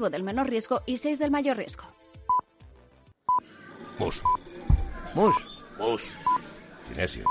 [0.09, 1.83] del menor riesgo y 6 del mayor riesgo.
[3.99, 4.21] Mus.
[5.13, 5.35] Mus.
[5.77, 6.11] Mus.
[6.87, 7.25] Sinesio.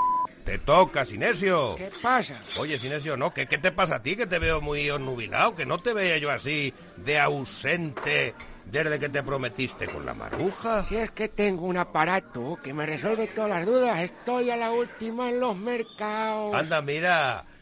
[0.44, 1.76] Te toca, Sinesio.
[1.76, 2.40] ¿Qué pasa?
[2.59, 3.33] Oye, Sinesio, ¿no?
[3.35, 4.16] ¿Qué, ¿Qué te pasa a ti?
[4.16, 9.09] Que te veo muy onnubilado, que no te veía yo así de ausente desde que
[9.09, 10.85] te prometiste con la maruja.
[10.87, 14.70] Si es que tengo un aparato que me resuelve todas las dudas, estoy a la
[14.70, 16.54] última en los mercados.
[16.54, 17.44] Anda, mira,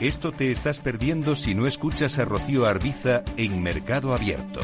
[0.00, 4.60] Esto te estás perdiendo si no escuchas a Rocío Arbiza en Mercado Abierto.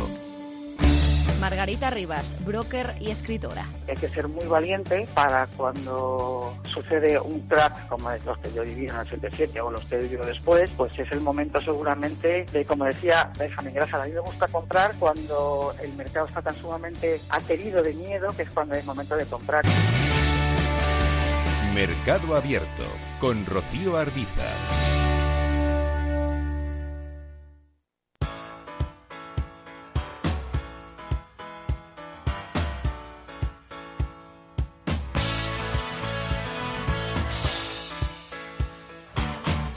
[1.40, 3.64] Margarita Rivas, broker y escritora.
[3.88, 8.84] Hay que ser muy valiente para cuando sucede un crack como los que yo viví
[8.84, 12.64] en el 87 o los que he vivido después, pues es el momento seguramente de,
[12.66, 17.22] como decía Benjamin Graham, a mí me gusta comprar cuando el mercado está tan sumamente
[17.30, 19.64] aterido de miedo que es cuando es momento de comprar.
[21.74, 22.84] Mercado Abierto
[23.18, 25.11] con Rocío Arbiza.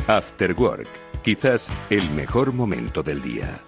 [0.08, 0.88] After Work,
[1.24, 3.60] quizás el mejor momento del día.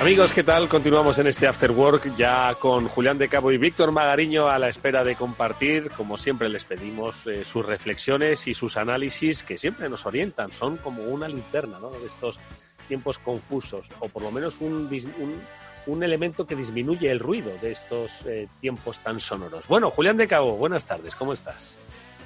[0.00, 0.68] Amigos, ¿qué tal?
[0.68, 4.68] Continuamos en este After Work ya con Julián de Cabo y Víctor Magariño a la
[4.68, 9.88] espera de compartir, como siempre les pedimos, eh, sus reflexiones y sus análisis que siempre
[9.88, 10.50] nos orientan.
[10.50, 11.90] Son como una linterna ¿no?
[11.90, 12.40] de estos
[12.88, 14.88] tiempos confusos, o por lo menos un,
[15.20, 15.40] un,
[15.86, 19.66] un elemento que disminuye el ruido de estos eh, tiempos tan sonoros.
[19.68, 21.74] Bueno, Julián de Cabo, buenas tardes, ¿cómo estás?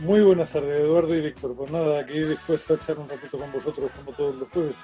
[0.00, 1.54] Muy buenas tardes, Eduardo y Víctor.
[1.56, 4.74] Pues nada, aquí dispuesto a echar un ratito con vosotros como todos los jueves.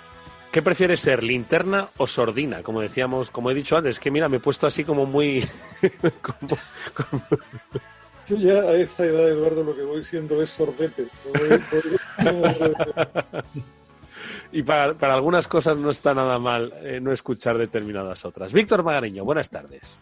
[0.51, 2.63] ¿Qué prefieres ser, linterna o sordina?
[2.63, 5.45] Como decíamos, como he dicho antes, que mira, me he puesto así como muy...
[6.23, 6.57] como,
[6.95, 7.25] como...
[8.29, 11.07] Yo ya a esa edad, Eduardo, lo que voy siendo es sorbete.
[14.55, 18.53] Y para, para, algunas cosas no está nada mal eh, no escuchar determinadas otras.
[18.53, 19.99] Víctor Magareño, buenas tardes.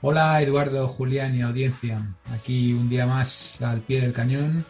[0.00, 2.00] Hola Eduardo, Julián y audiencia.
[2.32, 4.64] Aquí un día más al pie del cañón,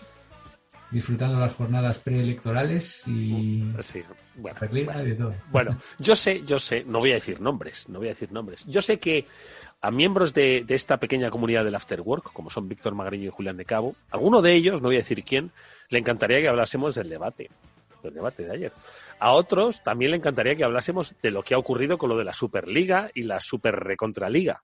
[0.90, 4.02] disfrutando las jornadas preelectorales y sí,
[4.36, 5.34] bueno, bueno, de todo.
[5.50, 8.64] bueno, yo sé, yo sé, no voy a decir nombres, no voy a decir nombres.
[8.66, 9.26] Yo sé que
[9.82, 13.58] a miembros de, de esta pequeña comunidad del Afterwork, como son Víctor Magariño y Julián
[13.58, 15.50] de Cabo, alguno de ellos, no voy a decir quién,
[15.90, 17.50] le encantaría que hablásemos del debate,
[18.02, 18.72] del debate de ayer.
[19.18, 22.24] A otros también le encantaría que hablásemos de lo que ha ocurrido con lo de
[22.24, 24.62] la Superliga y la Super Recontraliga.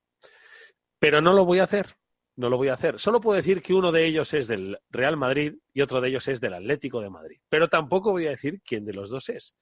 [0.99, 1.97] Pero no lo voy a hacer.
[2.37, 2.99] No lo voy a hacer.
[2.99, 6.29] Solo puedo decir que uno de ellos es del Real Madrid y otro de ellos
[6.29, 7.39] es del Atlético de Madrid.
[7.49, 9.55] Pero tampoco voy a decir quién de los dos es.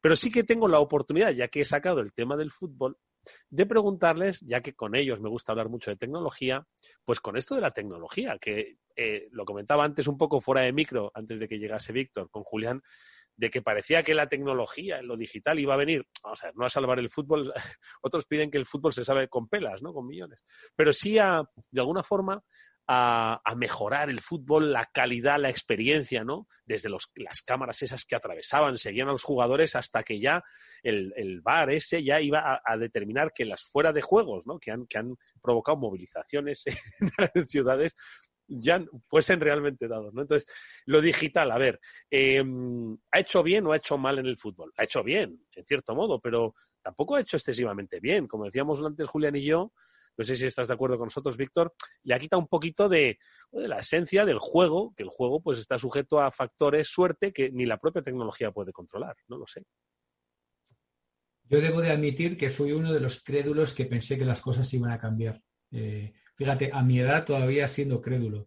[0.00, 2.98] Pero sí que tengo la oportunidad, ya que he sacado el tema del fútbol,
[3.48, 6.66] de preguntarles, ya que con ellos me gusta hablar mucho de tecnología,
[7.04, 10.72] pues con esto de la tecnología, que eh, lo comentaba antes un poco fuera de
[10.72, 12.82] micro, antes de que llegase Víctor, con Julián,
[13.42, 16.64] de que parecía que la tecnología, lo digital iba a venir, vamos a ver, no
[16.64, 17.52] a salvar el fútbol,
[18.00, 19.92] otros piden que el fútbol se sabe con pelas, ¿no?
[19.92, 20.44] Con millones,
[20.76, 22.40] pero sí a, de alguna forma,
[22.86, 26.46] a, mejorar el fútbol, la calidad, la experiencia, ¿no?
[26.64, 30.44] Desde las cámaras esas que atravesaban, seguían a los jugadores hasta que ya
[30.84, 34.60] el, el VAR ese ya iba a, a, determinar que las fuera de juegos, ¿no?
[34.60, 36.64] Que han, que han provocado movilizaciones
[37.34, 37.96] en ciudades
[38.60, 40.12] ya fuesen realmente dados.
[40.14, 40.22] ¿no?
[40.22, 40.50] Entonces,
[40.86, 41.80] lo digital, a ver,
[42.10, 44.72] em, ¿ha hecho bien o ha hecho mal en el fútbol?
[44.76, 48.26] Ha hecho bien, en cierto modo, pero tampoco ha hecho excesivamente bien.
[48.26, 49.72] Como decíamos antes Julián y yo,
[50.16, 53.18] no sé si estás de acuerdo con nosotros, Víctor, le ha quitado un poquito de,
[53.52, 57.66] la esencia del juego, que el juego pues está sujeto a factores suerte que ni
[57.66, 59.64] la propia tecnología puede controlar, no lo sé.
[61.44, 64.72] Yo debo de admitir que fui uno de los crédulos que pensé que las cosas
[64.72, 65.42] iban a cambiar.
[65.70, 68.46] Eh, fíjate, a mi edad todavía siendo crédulo.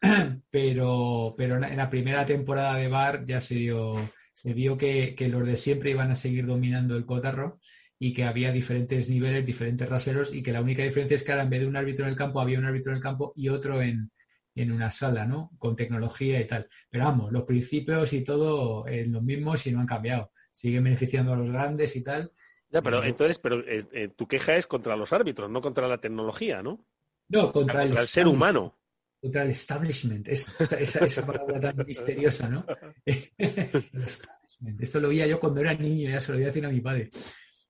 [0.50, 3.94] pero, pero en la primera temporada de Bar ya se, dio,
[4.32, 7.58] se vio que, que, los de siempre iban a seguir dominando el cotarro
[7.98, 11.44] y que había diferentes niveles, diferentes raseros y que la única diferencia es que ahora
[11.44, 13.48] en vez de un árbitro en el campo había un árbitro en el campo y
[13.48, 14.10] otro en,
[14.54, 15.50] en una sala, ¿no?
[15.58, 16.68] Con tecnología y tal.
[16.90, 20.32] Pero vamos, los principios y todo en los mismos y no han cambiado.
[20.52, 22.30] Siguen beneficiando a los grandes y tal.
[22.70, 25.98] Ya, pero entonces, pero eh, eh, tu queja es contra los árbitros, no contra la
[25.98, 26.84] tecnología, ¿no?
[27.28, 28.78] No, contra, el, ser humano.
[29.20, 32.64] Contra el establishment, esa, esa, esa palabra tan misteriosa, ¿no?
[34.78, 36.80] Esto lo veía yo cuando era niño, ya se lo voy a decir a mi
[36.80, 37.10] padre.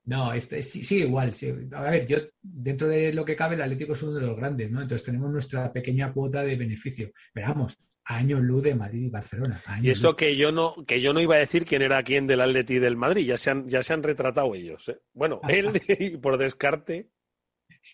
[0.06, 1.34] No, este, sí, sí, igual.
[1.34, 1.52] Sí.
[1.72, 4.70] A ver, yo, dentro de lo que cabe, el Atlético es uno de los grandes,
[4.70, 4.82] ¿no?
[4.82, 7.10] Entonces tenemos nuestra pequeña cuota de beneficio.
[7.34, 9.62] Veamos, año luz de Madrid y Barcelona.
[9.80, 12.42] y eso que yo no que yo no iba a decir quién era quién del
[12.42, 14.88] Atleti y del Madrid, ya se han, ya se han retratado ellos.
[14.88, 14.98] ¿eh?
[15.14, 15.70] Bueno, él
[16.22, 17.08] por descarte.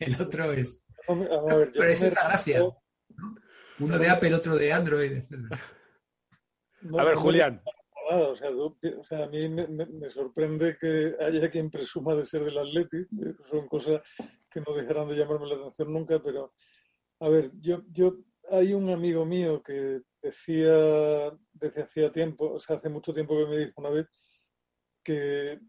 [0.00, 0.84] El otro es.
[1.09, 2.62] A ver, Pero es la gracia.
[3.78, 5.22] Uno de Apple, otro de Android.
[6.98, 7.62] a ver, Julián.
[8.12, 12.44] O sea, o sea, a mí me, me, sorprende que haya quien presuma de ser
[12.44, 13.07] del Atleti.
[13.44, 14.01] Son cosas
[14.51, 16.53] que no dejarán de llamarme la atención nunca, pero
[17.20, 18.16] a ver, yo, yo
[18.51, 23.46] hay un amigo mío que decía desde hacía tiempo, o sea, hace mucho tiempo que
[23.46, 24.07] me dijo una vez
[25.05, 25.61] que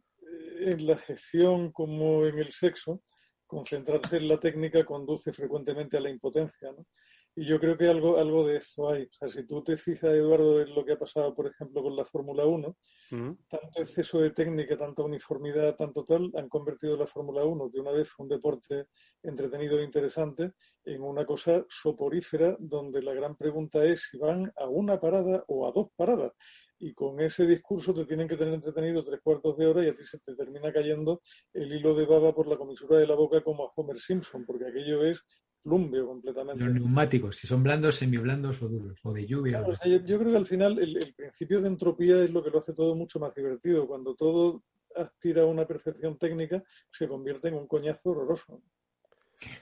[0.61, 3.03] en la gestión como en el sexo,
[3.51, 6.85] concentrarse en la técnica conduce frecuentemente a la impotencia, ¿no?
[7.33, 9.03] Y yo creo que algo, algo de eso hay.
[9.03, 11.95] O sea, si tú te fijas, Eduardo, en lo que ha pasado, por ejemplo, con
[11.95, 12.67] la Fórmula 1,
[13.11, 13.37] uh-huh.
[13.47, 17.91] tanto exceso de técnica, tanta uniformidad, tanto tal, han convertido la Fórmula 1, que una
[17.91, 18.87] vez fue un deporte
[19.23, 20.51] entretenido e interesante,
[20.83, 25.65] en una cosa soporífera, donde la gran pregunta es si van a una parada o
[25.65, 26.33] a dos paradas.
[26.79, 29.95] Y con ese discurso te tienen que tener entretenido tres cuartos de hora y a
[29.95, 31.21] ti se te termina cayendo
[31.53, 34.65] el hilo de baba por la comisura de la boca como a Homer Simpson, porque
[34.65, 35.23] aquello es
[35.61, 36.63] plumbeo completamente.
[36.63, 39.59] Los neumáticos, si son blandos, semiblandos o duros, o de lluvia.
[39.59, 42.31] Claro, o sea, yo, yo, creo que al final el, el, principio de entropía es
[42.31, 43.87] lo que lo hace todo mucho más divertido.
[43.87, 44.63] Cuando todo
[44.95, 48.61] aspira a una perfección técnica, se convierte en un coñazo horroroso.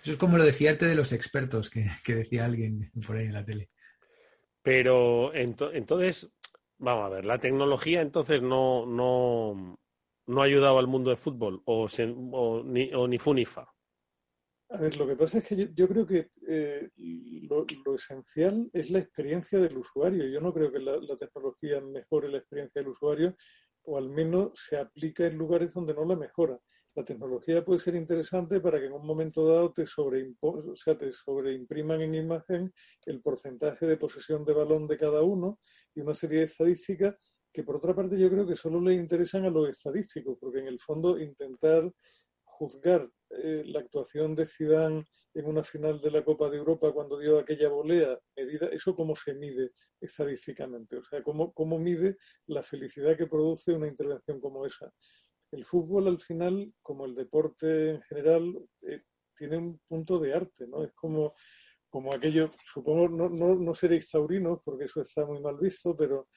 [0.01, 3.25] Eso es como lo de fiarte de los expertos que, que decía alguien por ahí
[3.25, 3.69] en la tele.
[4.61, 6.29] Pero ento, entonces,
[6.77, 9.79] vamos a ver, la tecnología entonces no, no,
[10.27, 13.73] no ha ayudado al mundo del fútbol, o, se, o, ni, o ni Funifa.
[14.71, 17.65] A ver, lo que pasa es que yo, creo que eh, lo,
[17.95, 20.27] esencial es la experiencia del usuario.
[20.27, 23.35] Yo no creo que la, tecnología mejore la experiencia del usuario
[23.83, 26.59] o al menos se aplica en lugares donde no la mejora.
[26.93, 29.85] La tecnología puede ser interesante para que en un momento dado te,
[30.41, 32.71] o te sobreimpriman en imagen
[33.07, 35.59] el porcentaje de posesión de balón de cada uno
[35.95, 37.15] y una serie de estadísticas
[37.51, 40.67] que por otra parte yo creo que solo le interesan a los estadísticos, porque en
[40.67, 41.91] el fondo intentar
[42.43, 47.17] juzgar eh, la actuación de Zidane en una final de la Copa de Europa cuando
[47.19, 49.71] dio aquella volea, medida, eso cómo se mide
[50.01, 52.17] estadísticamente, o sea, cómo, cómo mide
[52.47, 54.91] la felicidad que produce una intervención como esa.
[55.51, 59.03] El fútbol al final, como el deporte en general, eh,
[59.35, 60.83] tiene un punto de arte, ¿no?
[60.83, 61.33] Es como,
[61.89, 66.27] como aquello, supongo, no, no, no seréis taurinos, porque eso está muy mal visto, pero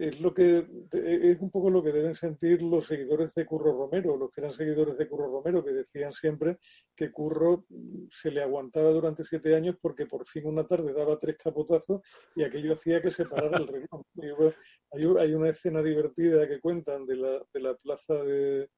[0.00, 4.16] es lo que es un poco lo que deben sentir los seguidores de Curro Romero,
[4.16, 6.56] los que eran seguidores de Curro Romero, que decían siempre
[6.96, 7.66] que Curro
[8.08, 12.00] se le aguantaba durante siete años porque por fin una tarde daba tres capotazos
[12.34, 14.02] y aquello hacía que se parara el reloj.
[14.92, 18.68] Hay, hay una escena divertida que cuentan de la, de la plaza de,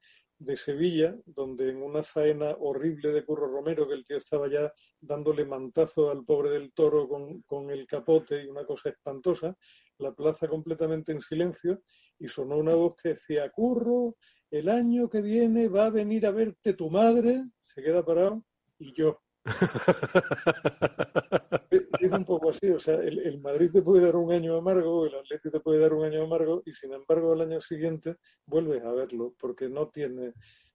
[0.44, 4.72] de Sevilla, donde en una faena horrible de Curro Romero, que el tío estaba ya
[5.00, 9.56] dándole mantazo al pobre del toro con, con, el capote y una cosa espantosa,
[10.02, 11.82] la plaza completamente en silencio
[12.18, 14.16] y sonó una voz que decía, Curro,
[14.50, 18.44] el año que viene va a venir a verte tu madre, se queda parado,
[18.78, 19.18] y yo.
[21.70, 25.06] es un poco así, o sea, el, el, Madrid te puede dar un año amargo,
[25.06, 28.84] el Atlético te puede dar un año amargo y sin embargo al año siguiente vuelves
[28.84, 30.32] a verlo porque no tiene,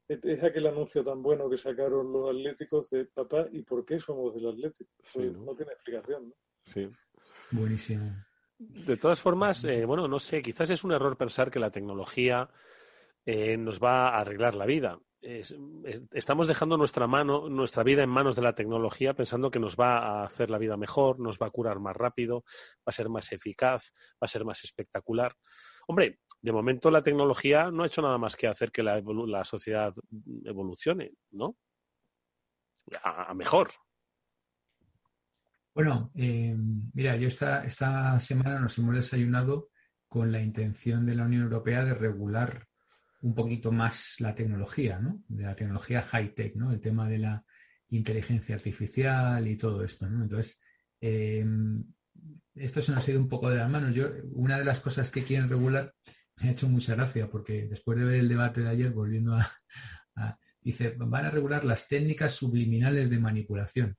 [0.07, 4.33] es aquel anuncio tan bueno que sacaron los atléticos de papá y por qué somos
[4.33, 4.91] del Atlético.
[5.03, 5.45] Sí, pues ¿no?
[5.45, 5.55] ¿no?
[5.55, 6.35] tiene explicación, ¿no?
[6.63, 6.89] Sí.
[7.51, 8.13] Buenísimo.
[8.59, 12.49] De todas formas, eh, bueno, no sé, quizás es un error pensar que la tecnología
[13.25, 14.99] eh, nos va a arreglar la vida.
[15.21, 19.97] estamos dejando nuestra mano, nuestra vida en manos de la tecnología, pensando que nos va
[19.97, 22.43] a hacer la vida mejor, nos va a curar más rápido,
[22.79, 25.35] va a ser más eficaz, va a ser más espectacular.
[25.87, 29.01] Hombre, de momento la tecnología no ha hecho nada más que hacer que la,
[29.43, 29.93] sociedad
[30.45, 31.55] evolucione, ¿no?
[33.03, 33.69] A, mejor.
[35.77, 36.55] Bueno, eh,
[36.93, 39.69] mira, yo esta, esta semana nos hemos desayunado
[40.07, 42.65] con la intención de la Unión Europea de regular
[43.21, 45.23] un poquito más la tecnología, ¿no?
[45.27, 46.71] De la tecnología high-tech, ¿no?
[46.71, 47.45] El tema de la
[47.89, 50.23] inteligencia artificial y todo esto, ¿no?
[50.23, 50.59] Entonces,
[50.99, 51.83] em,
[52.55, 53.93] esto se nos ha ido un poco de las manos.
[53.93, 55.93] Yo, una de las cosas que quieren regular
[56.37, 60.39] me ha hecho mucha gracia porque después de ver el debate de ayer, volviendo a
[60.59, 63.95] dice, van a regular las técnicas subliminales de manipulación.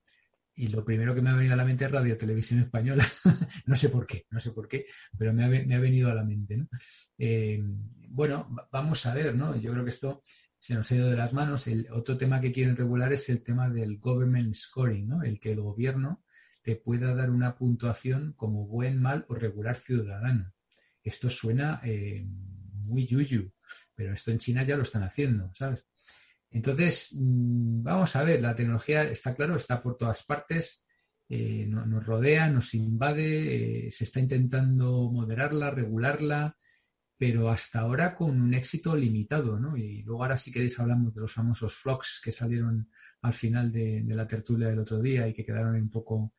[0.59, 3.07] Y lo primero que me ha venido a la mente es Radio Televisión Española.
[3.67, 4.87] no sé por qué, no sé por qué,
[5.17, 6.67] pero me ha, venido a la mente.
[7.17, 7.63] Eh,
[8.09, 9.55] bueno, vamos a ver, ¿no?
[9.55, 10.21] Yo creo que esto
[10.59, 11.69] se nos ha ido de las manos.
[11.69, 15.23] El otro tema que quieren regular es el tema del government scoring, ¿no?
[15.23, 16.25] El que el gobierno
[16.63, 20.53] te pueda dar una puntuación como buen, mal o regular ciudadano.
[21.05, 22.27] Esto suena eh,
[22.85, 23.53] muy yuyu,
[23.95, 25.87] pero esto en China ya lo están haciendo, ¿sabes?
[26.51, 30.83] Entonces, mm, vamos a ver, la tecnología está claro, está por todas partes,
[31.29, 36.57] eh, nos rodea, nos invade, eh, se está intentando moderarla, regularla,
[37.19, 39.77] pero hasta ahora con un éxito limitado, ¿no?
[39.77, 42.89] Y luego ahora si queréis hablamos de los famosos flocks que salieron
[43.23, 46.33] al final de, la tertulia del otro día y que quedaron un poco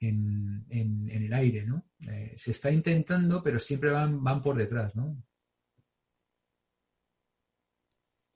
[0.00, 1.86] en, el aire, ¿no?
[2.06, 5.16] Eh, se está intentando, pero siempre van, van por detrás, ¿no?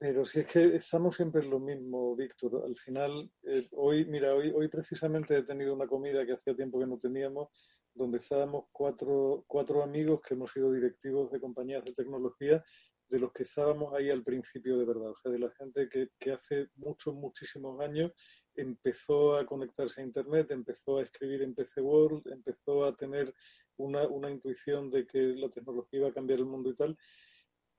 [0.03, 2.61] Pero si es que estamos siempre en lo mismo, Víctor.
[2.65, 6.77] Al final, eh, hoy, mira, hoy, hoy precisamente he tenido una comida que hacía tiempo
[6.77, 7.47] que no teníamos,
[7.93, 12.61] donde estábamos cuatro, cuatro amigos que hemos sido directivos de compañías de tecnología,
[13.07, 15.11] de los que estábamos ahí al principio de verdad.
[15.11, 18.11] O sea, de la gente que, que hace muchos, muchísimos años
[18.55, 23.33] empezó a conectarse a Internet, empezó a escribir en PC World, empezó a tener
[23.77, 26.97] una, una intuición de que la tecnología iba a cambiar el mundo y tal.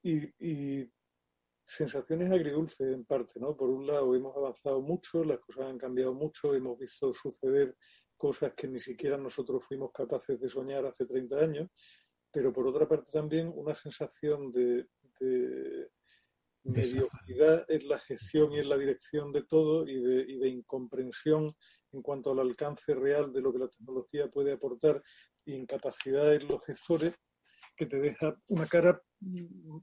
[0.03, 0.91] Y, y
[1.65, 3.57] sensaciones agridulces en parte, ¿no?
[3.57, 7.77] Por un lado, hemos avanzado mucho, las cosas han cambiado mucho, hemos visto suceder
[8.17, 11.71] cosas que ni siquiera nosotros fuimos capaces de soñar hace 30 años,
[12.31, 14.87] pero por otra parte también una sensación de,
[16.65, 21.55] mediocridad en la gestión y en la dirección de todo y de, y de incomprensión
[21.93, 25.03] en cuanto al alcance real de lo que la tecnología puede aportar
[25.45, 27.15] y incapacidad en los gestores
[27.77, 29.03] que te deja una cara,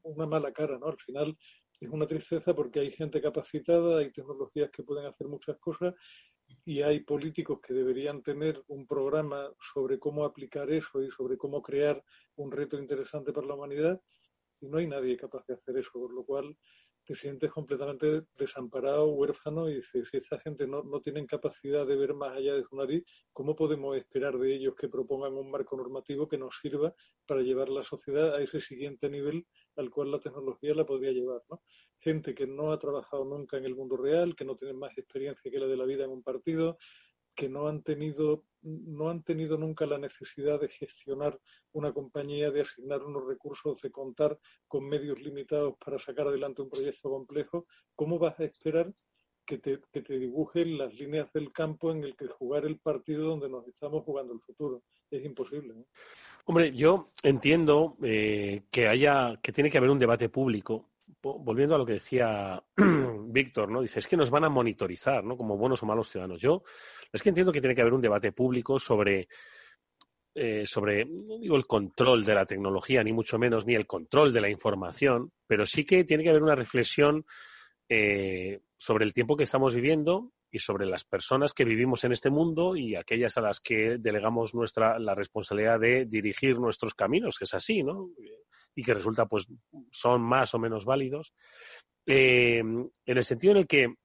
[0.03, 0.87] una mala cara, ¿no?
[0.87, 1.37] Al final
[1.81, 5.95] es una tristeza porque hay gente capacitada, hay tecnologías que pueden hacer muchas cosas
[6.63, 11.61] y hay políticos que deberían tener un programa sobre cómo aplicar eso y sobre cómo
[11.61, 12.03] crear
[12.35, 13.99] un reto interesante para la humanidad
[14.59, 16.55] y no hay nadie capaz de hacer eso, por lo cual
[17.03, 21.95] te sientes completamente desamparado, huérfano y dices, si esta gente no, no tienen capacidad de
[21.95, 23.03] ver más allá de su nariz,
[23.33, 26.93] ¿cómo podemos esperar de ellos que propongan un marco normativo que nos sirva
[27.25, 31.41] para llevar la sociedad a ese siguiente nivel al cual la tecnología la podría llevar?
[31.49, 31.61] ¿no?
[31.99, 35.51] Gente que no ha trabajado nunca en el mundo real, que no tiene más experiencia
[35.51, 36.77] que la de la vida en un partido,
[37.35, 41.39] que no han tenido no han tenido nunca la necesidad de gestionar
[41.71, 46.69] una compañía, de asignar unos recursos, de contar con medios limitados para sacar adelante un
[46.69, 47.65] proyecto complejo,
[47.95, 48.93] ¿cómo vas a esperar
[49.45, 53.25] que te, que te dibujen las líneas del campo en el que jugar el partido
[53.25, 54.83] donde nos estamos jugando el futuro?
[55.11, 55.75] Es imposible.
[56.45, 60.87] Hombre, yo entiendo eh, que haya, que tiene que haber un debate público
[61.21, 62.61] volviendo a lo que decía
[63.27, 63.81] Víctor, ¿no?
[63.81, 65.37] Dice, es que nos van a monitorizar, ¿no?
[65.37, 66.41] Como buenos o malos ciudadanos.
[66.41, 66.63] Yo
[67.11, 69.27] es que entiendo que tiene que haber un debate público sobre,
[70.33, 74.33] eh, sobre, no digo el control de la tecnología, ni mucho menos, ni el control
[74.33, 77.25] de la información, pero sí que tiene que haber una reflexión
[77.87, 82.29] eh, sobre el tiempo que estamos viviendo y sobre las personas que vivimos en este
[82.29, 87.45] mundo y aquellas a las que delegamos nuestra la responsabilidad de dirigir nuestros caminos, que
[87.45, 88.09] es así, ¿no?
[88.75, 89.47] Y que resulta, pues,
[89.91, 91.33] son más o menos válidos.
[92.05, 93.95] Eh, en el sentido en el que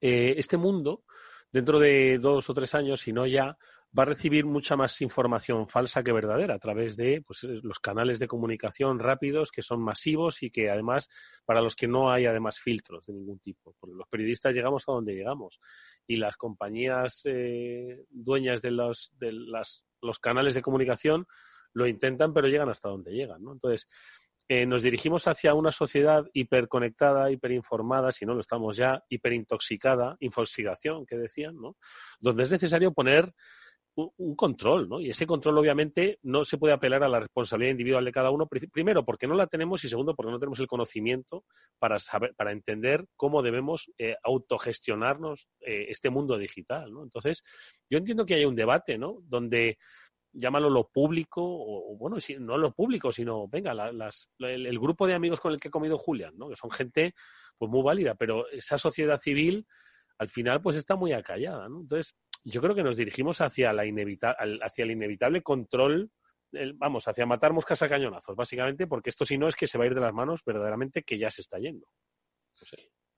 [0.00, 1.04] este mundo
[1.50, 3.56] dentro de dos o tres años, si no ya,
[3.96, 8.18] va a recibir mucha más información falsa que verdadera a través de pues, los canales
[8.18, 11.08] de comunicación rápidos que son masivos y que además
[11.44, 13.74] para los que no hay además filtros de ningún tipo.
[13.78, 15.60] Porque los periodistas llegamos a donde llegamos
[16.06, 21.26] y las compañías eh, dueñas de los, de las, los canales de comunicación
[21.72, 23.42] lo intentan pero llegan hasta donde llegan.
[23.42, 23.52] ¿no?
[23.52, 23.88] Entonces,
[24.46, 31.06] eh, nos dirigimos hacia una sociedad hiperconectada, hiperinformada, si no lo estamos ya, hiperintoxicada, infoxicación,
[31.06, 31.76] que decían, ¿no?
[32.20, 33.32] Donde es necesario poner
[33.96, 35.00] un control, ¿no?
[35.00, 38.48] Y ese control, obviamente, no se puede apelar a la responsabilidad individual de cada uno,
[38.72, 41.44] primero, porque no la tenemos y segundo, porque no tenemos el conocimiento
[41.78, 47.04] para saber, para entender cómo debemos eh, autogestionarnos eh, este mundo digital, ¿no?
[47.04, 47.42] Entonces,
[47.88, 49.18] yo entiendo que hay un debate, ¿no?
[49.22, 49.78] Donde
[50.32, 55.40] llámalo lo público, o, bueno, no lo público, sino, venga, las, el, grupo de amigos
[55.40, 56.48] con el que ha comido Julián, ¿no?
[56.48, 57.14] Que son gente,
[57.56, 59.66] pues, muy válida, pero esa sociedad civil,
[60.18, 61.80] al final, pues, está muy acallada, ¿no?
[61.80, 66.10] Entonces, yo creo que nos dirigimos hacia, la hacia el inevitable control,
[66.76, 69.84] vamos, hacia matar moscas a cañonazos, básicamente, porque esto si no es que se va
[69.84, 71.86] a ir de las manos verdaderamente que ya se está yendo.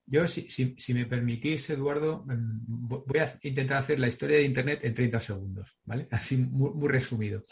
[0.08, 4.80] Yo, si, si, me permitís, Eduardo, mm, voy a intentar hacer la historia de Internet
[4.84, 6.06] en 30 segundos, ¿vale?
[6.12, 7.44] Así muy, resumido.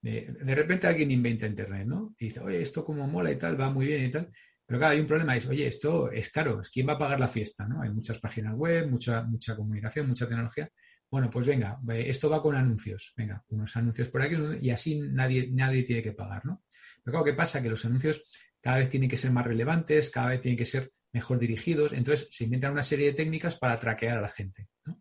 [0.00, 2.16] De, repente alguien inventa Internet, ¿no?
[2.18, 4.28] Y dice, oye, esto como mola y tal, va muy bien y tal.
[4.66, 7.28] Pero claro, hay un problema, es, oye, esto es caro, ¿quién va a pagar la
[7.28, 7.68] fiesta?
[7.68, 7.82] ¿no?
[7.82, 10.68] Hay muchas páginas web, mucha, mucha comunicación, mucha tecnología.
[11.12, 13.12] Bueno, pues venga, esto va con anuncios.
[13.14, 16.64] Venga, unos anuncios por aquí y así nadie, nadie tiene que pagar, ¿no?
[17.04, 17.62] Pero claro, ¿qué pasa?
[17.62, 18.24] Que los anuncios
[18.58, 21.92] cada vez tienen que ser más relevantes, cada vez tienen que ser mejor dirigidos.
[21.92, 24.68] Entonces se inventan una serie de técnicas para traquear a la gente.
[24.86, 24.94] El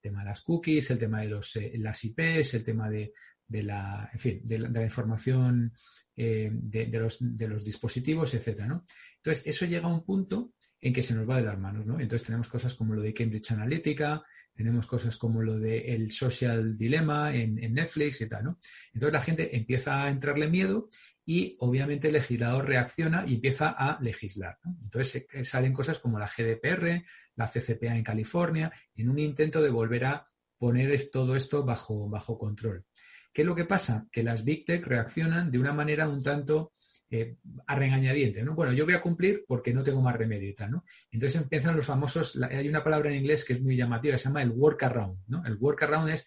[0.00, 3.12] tema de las cookies, el tema de los, eh, las IPs, el tema de,
[3.50, 5.74] la, en fin, de la, información
[6.16, 8.86] eh, de, los, de, los, dispositivos, etcétera, ¿no?
[9.16, 12.00] Entonces, eso llega a un punto en que se nos va de las manos, ¿no?
[12.00, 14.22] Entonces tenemos cosas como lo de Cambridge Analytica,
[14.54, 18.58] tenemos cosas como lo de el social dilema en, Netflix y tal, ¿no?
[18.92, 20.88] Entonces la gente empieza a entrarle miedo
[21.24, 24.58] y obviamente el legislador reacciona y empieza a legislar.
[24.82, 27.04] Entonces eh, salen cosas como la GDPR,
[27.36, 30.26] la CCPA en California, en un intento de volver a
[30.58, 32.84] poner todo esto bajo, bajo control.
[33.32, 34.08] ¿Qué es lo que pasa?
[34.10, 36.72] Que las Big Tech reaccionan de una manera un tanto
[37.10, 37.36] eh,
[37.66, 38.54] a regañadientes, ¿no?
[38.54, 40.84] Bueno, yo voy a cumplir porque no tengo más remedio y tal, ¿no?
[41.10, 44.42] Entonces empiezan los famosos, hay una palabra en inglés que es muy llamativa, se llama
[44.42, 45.44] el workaround, ¿no?
[45.44, 46.26] El workaround es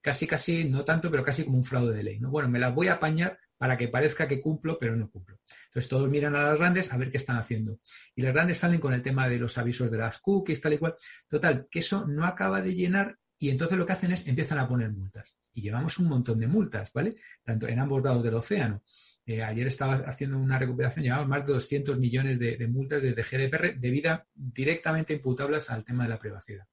[0.00, 2.30] casi, casi, no tanto, pero casi como un fraude de ley, ¿no?
[2.30, 5.40] Bueno, me la voy a apañar para que parezca que cumplo, pero no cumplo.
[5.66, 7.80] Entonces todos miran a las grandes a ver qué están haciendo.
[8.14, 10.78] Y las grandes salen con el tema de los avisos de las cookies, tal y
[10.78, 10.94] cual.
[11.28, 14.68] Total, que eso no acaba de llenar y entonces lo que hacen es empiezan a
[14.68, 15.38] poner multas.
[15.52, 17.14] Y llevamos un montón de multas, ¿vale?
[17.44, 18.82] Tanto en ambos lados del océano.
[19.28, 23.78] Eh, ayer estaba haciendo una recuperación, llevamos más de 200 millones de, multas desde GDPR
[23.78, 26.66] debidas directamente imputables al tema de la privacidad.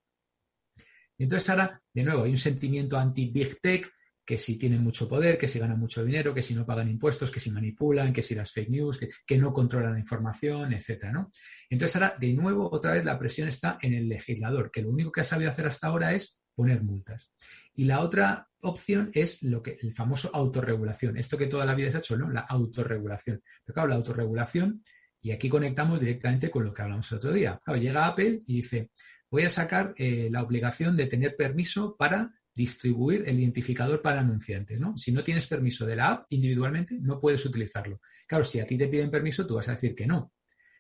[1.17, 3.91] Entonces ahora, de nuevo, hay un sentimiento anti-big tech,
[4.23, 7.29] que si tienen mucho poder, que si ganan mucho dinero, que si no pagan impuestos,
[7.29, 11.31] que si manipulan, que si las fake news, que, no controlan la información, etcétera, ¿no?
[11.69, 15.11] Entonces ahora, de nuevo, otra vez la presión está en el legislador, que lo único
[15.11, 17.33] que ha sabido hacer hasta ahora es poner multas.
[17.73, 21.17] Y la otra opción es lo que el famoso autorregulación.
[21.17, 22.29] Esto que toda la vida se ha hecho, ¿no?
[22.29, 23.41] La autorregulación.
[23.63, 24.83] Pero claro, la autorregulación,
[25.21, 27.59] y aquí conectamos directamente con lo que hablamos el otro día.
[27.63, 28.91] Claro, llega Apple y dice,
[29.29, 34.79] voy a sacar eh, la obligación de tener permiso para distribuir el identificador para anunciantes,
[34.79, 34.97] ¿no?
[34.97, 37.99] Si no tienes permiso de la app individualmente, no puedes utilizarlo.
[38.27, 40.31] Claro, si a ti te piden permiso, tú vas a decir que no.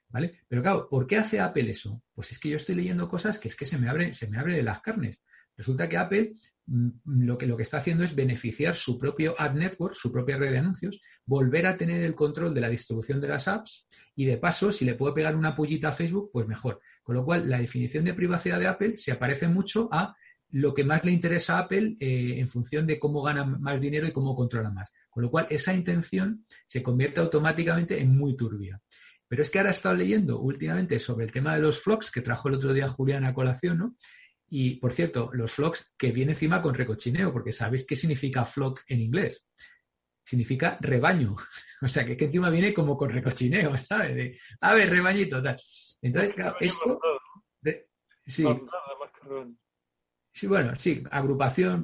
[0.07, 0.39] ¿Vale?
[0.47, 2.01] Pero claro, ¿por qué hace Apple eso?
[2.13, 4.37] Pues es que yo estoy leyendo cosas que es que se me abren, se me
[4.37, 5.19] abre las carnes.
[5.57, 6.33] Resulta que Apple
[6.65, 10.37] mm, lo que, lo que está haciendo es beneficiar su propio ad network, su propia
[10.37, 14.25] red de anuncios, volver a tener el control de la distribución de las apps y
[14.25, 16.79] de paso, si le puedo pegar una pullita a Facebook, pues mejor.
[17.03, 20.15] Con lo cual, la definición de privacidad de Apple se aparece mucho a
[20.51, 24.07] lo que más le interesa a Apple eh, en función de cómo gana más dinero
[24.07, 24.91] y cómo controla más.
[25.09, 28.79] Con lo cual, esa intención se convierte automáticamente en muy turbia.
[29.27, 32.21] Pero es que ahora he estado leyendo últimamente sobre el tema de los flocks que
[32.21, 33.95] trajo el otro día Julián a colación, ¿no?
[34.49, 38.81] Y, por cierto, los flocks que viene encima con recochineo, porque ¿sabéis qué significa flock
[38.87, 39.47] en inglés?
[40.23, 41.35] Significa rebaño.
[41.81, 44.41] O sea, que, que encima viene como con recochineo, ¿sabes?
[44.61, 45.57] a ver, rebañito, tal.
[46.01, 46.99] Entonces, claro, esto...
[48.25, 48.45] sí.
[50.31, 51.83] Sí, bueno, sí, agrupación,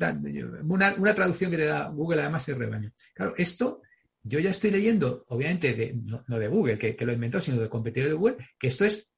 [0.64, 2.91] una, una, traducción que te da Google además es rebaño.
[3.14, 3.82] Claro, esto
[4.24, 5.97] yo ya estoy leyendo, obviamente, de,
[6.28, 9.12] no, de Google, que, que, lo inventó, sino de competidores de Google, que esto es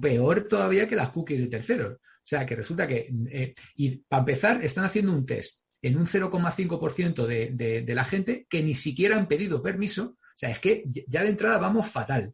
[0.00, 1.98] peor todavía que las cookies de terceros.
[2.24, 6.06] O sea, que resulta que, eh, y para empezar, están haciendo un test en un
[6.06, 10.16] 0,5% de, de, la gente que ni siquiera han pedido permiso.
[10.18, 12.32] O sea, es que ya de entrada vamos fatal.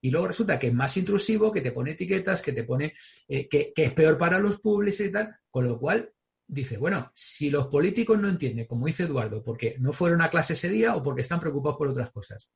[0.00, 2.94] Y luego resulta que es más intrusivo, que te pone etiquetas, que te pone
[3.26, 5.34] eh, que, que, es peor para los públicos y tal.
[5.50, 6.12] Con lo cual,
[6.46, 10.52] dice, bueno, si los políticos no entienden, como dice Eduardo, porque no fueron a clase
[10.52, 12.48] ese día o porque están preocupados por otras cosas,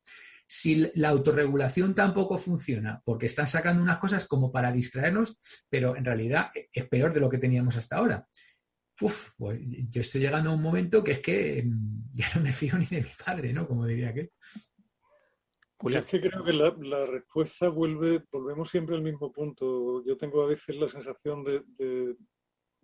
[0.46, 5.36] si la autorregulación tampoco funciona, porque están sacando unas cosas como para distraernos,
[5.68, 8.28] pero en realidad es peor de lo que teníamos hasta ahora.
[9.00, 12.52] Uf, pues yo estoy llegando a un momento que es que mm, ya no me
[12.52, 13.66] fío ni de mi padre, ¿no?
[13.66, 14.30] Como diría que.
[15.90, 20.02] Es que creo que la, respuesta vuelve, volvemos siempre al mismo punto.
[20.06, 22.16] Yo tengo a veces la sensación de, de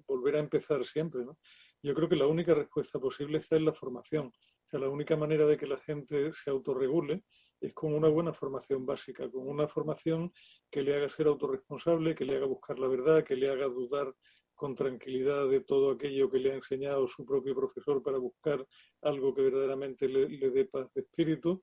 [0.07, 1.39] volver a empezar siempre, ¿no?
[1.83, 4.31] Yo creo que la única respuesta posible está en la formación.
[4.73, 7.25] La única manera de que la gente se autorregule
[7.61, 10.33] es con una buena formación básica, con una formación
[10.71, 14.15] que le haga ser autorresponsable, que le haga buscar la verdad, que le haga dudar
[14.55, 18.65] con tranquilidad de todo aquello que le ha enseñado su propio profesor para buscar
[19.03, 21.63] algo que verdaderamente le, le dé paz de espíritu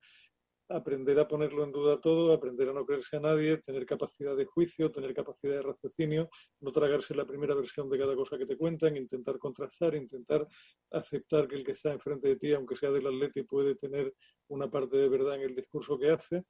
[0.69, 4.45] aprender a ponerlo en duda todo, aprender a no creerse a nadie, tener capacidad de
[4.45, 6.29] juicio, tener capacidad de raciocinio,
[6.61, 10.47] no tragarse la primera versión de cada cosa que te cuentan, intentar contrastar, intentar
[10.91, 14.13] aceptar que el que está enfrente de ti, aunque sea del atleti, puede tener
[14.47, 16.43] una parte de verdad en el discurso que hace.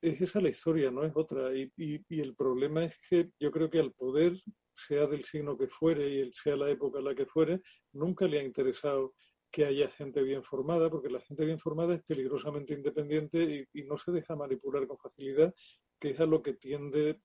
[0.00, 1.54] Es esa la historia, no es otra.
[1.56, 4.34] Y, y el problema es que yo creo que al poder,
[4.76, 7.60] sea del signo que fuere y sea la época en la que fuere,
[7.92, 9.14] nunca le ha interesado
[9.54, 13.96] que haya gente bien formada, porque la gente bien formada es peligrosamente independiente y, no
[13.96, 15.54] se deja manipular con facilidad,
[16.00, 17.20] que es a lo que tiende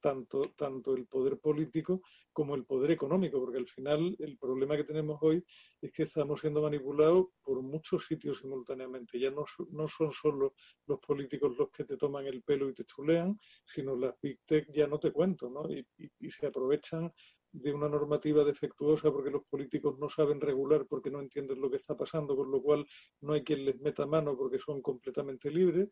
[0.00, 2.02] tanto, tanto el poder político
[2.32, 5.44] como el poder económico, porque al final el problema que tenemos hoy
[5.80, 9.18] es que estamos siendo manipulados por muchos sitios simultáneamente.
[9.18, 10.54] Ya no, no son solo
[10.86, 14.70] los políticos los que te toman el pelo y te chulean, sino las big tech
[14.70, 15.68] ya no te cuento, ¿no?
[15.68, 15.84] y,
[16.20, 17.12] y se aprovechan
[17.54, 21.76] de una normativa defectuosa porque los políticos no saben regular porque no entienden lo que
[21.76, 22.84] está pasando, con lo cual
[23.20, 25.88] no hay quien les meta mano porque son completamente libres.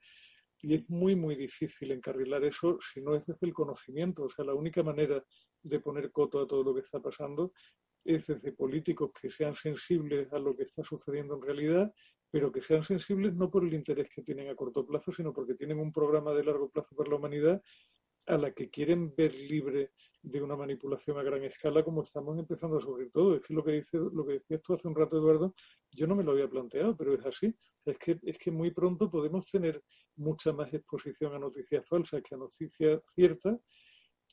[0.61, 4.25] Y es muy, muy difícil encarrilar eso si no es desde el conocimiento.
[4.25, 5.25] O sea, la única manera
[5.63, 7.53] de poner coto a todo lo que está pasando
[8.05, 11.95] es desde políticos que sean sensibles a lo que está sucediendo en realidad,
[12.29, 15.55] pero que sean sensibles no por el interés que tienen a corto plazo, sino porque
[15.55, 17.63] tienen un programa de largo plazo para la humanidad
[18.27, 19.93] a la que quieren ver libre
[20.23, 23.35] de una manipulación a gran escala como estamos empezando a sufrir todo.
[23.35, 25.55] Es que lo que, dice, lo que decías tú hace un rato, Eduardo,
[25.91, 27.55] yo no me lo había planteado, pero es así.
[27.85, 29.83] Es que, es que muy pronto podemos tener
[30.17, 33.59] mucha más exposición a noticias falsas que a noticias ciertas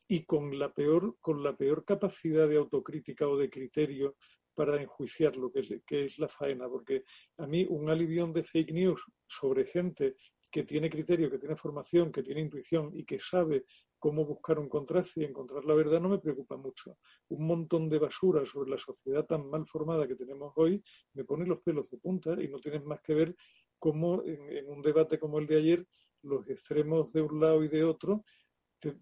[0.07, 4.15] y con la peor, con la peor capacidad de autocrítica o de criterio
[4.59, 7.05] para enjuiciar lo que es, la faena, porque
[7.37, 10.17] a mí un alivión de fake news sobre gente
[10.51, 13.63] que tiene criterio, que tiene formación, que tiene intuición y que sabe
[13.97, 16.97] cómo buscar un contraste y encontrar la verdad no me preocupa mucho.
[17.29, 20.83] Un montón de basura sobre la sociedad tan mal formada que tenemos hoy
[21.13, 23.37] me pone los pelos de punta y no tienes más que ver
[23.77, 25.87] cómo en, un debate como el de ayer
[26.23, 28.25] los extremos de un lado y de otro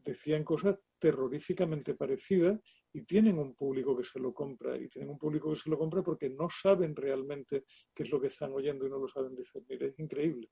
[0.06, 2.60] decían cosas terroríficamente parecidas
[2.98, 5.78] y tienen un público que se lo compra y tienen un público que se lo
[5.78, 9.36] compra porque no saben realmente qué es lo que están oyendo y no lo saben
[9.36, 9.84] discernir.
[9.84, 10.50] Es increíble.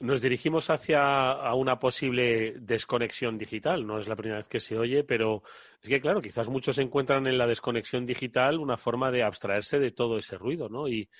[0.00, 3.86] Nos dirigimos hacia una posible desconexión digital.
[3.86, 5.42] No es la primera vez que se oye, pero
[5.82, 9.90] es que, claro, quizás muchos encuentran en la desconexión digital una forma de abstraerse de
[9.90, 10.88] todo ese ruido, ¿no?
[10.88, 11.10] Y,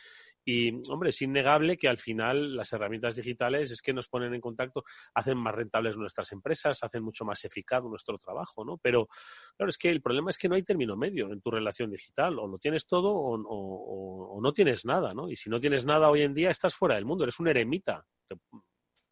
[0.88, 4.84] hombre, es innegable que al final las herramientas digitales es que nos ponen en contacto,
[5.14, 8.78] hacen más rentables nuestras empresas, hacen mucho más eficaz nuestro trabajo, ¿no?
[8.78, 9.09] Pero,
[9.57, 12.38] claro, es que el problema es que no hay término medio en tu relación digital.
[12.38, 15.30] O lo tienes todo o, o no tienes nada, ¿no?
[15.30, 18.05] Y si no tienes nada hoy en día, estás fuera del mundo, eres un eremita.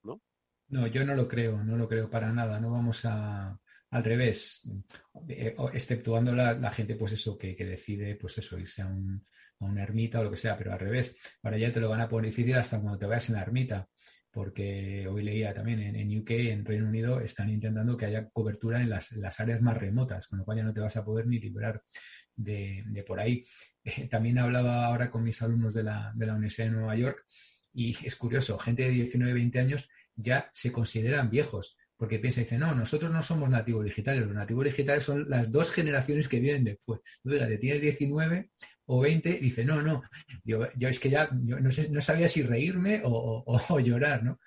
[0.05, 0.21] ¿no?
[0.69, 2.61] No, yo no lo creo, no lo creo para nada.
[2.61, 3.59] No vamos a,
[3.91, 4.69] al revés,
[5.29, 9.27] eh, exceptuando la, gente, pues eso, que, decide, pues eso, irse a, un,
[9.61, 12.01] a, una ermita o lo que sea, pero al revés, ahora ya te lo van
[12.01, 13.89] a poner difícil hasta cuando te vayas en la ermita,
[14.31, 18.91] porque hoy leía también en, UK, en Reino Unido, están intentando que haya cobertura en
[18.91, 21.83] las, áreas más remotas, con lo cual ya no te vas a poder ni librar
[22.37, 23.45] de, por ahí.
[24.11, 27.25] también hablaba ahora con mis alumnos de la, de la Universidad de Nueva York
[27.73, 32.45] y es curioso, gente de 19, 20 años ya se consideran viejos, porque piensa y
[32.45, 36.41] dice, no, nosotros no somos nativos digitales, los nativos digitales son las dos generaciones que
[36.41, 37.01] vienen después.
[37.17, 38.53] Entonces, la de tienes 19
[38.87, 40.01] o 20, dice, no, no,
[40.43, 44.41] yo, es que ya no, no, sabía si reírme o, llorar, ¿no?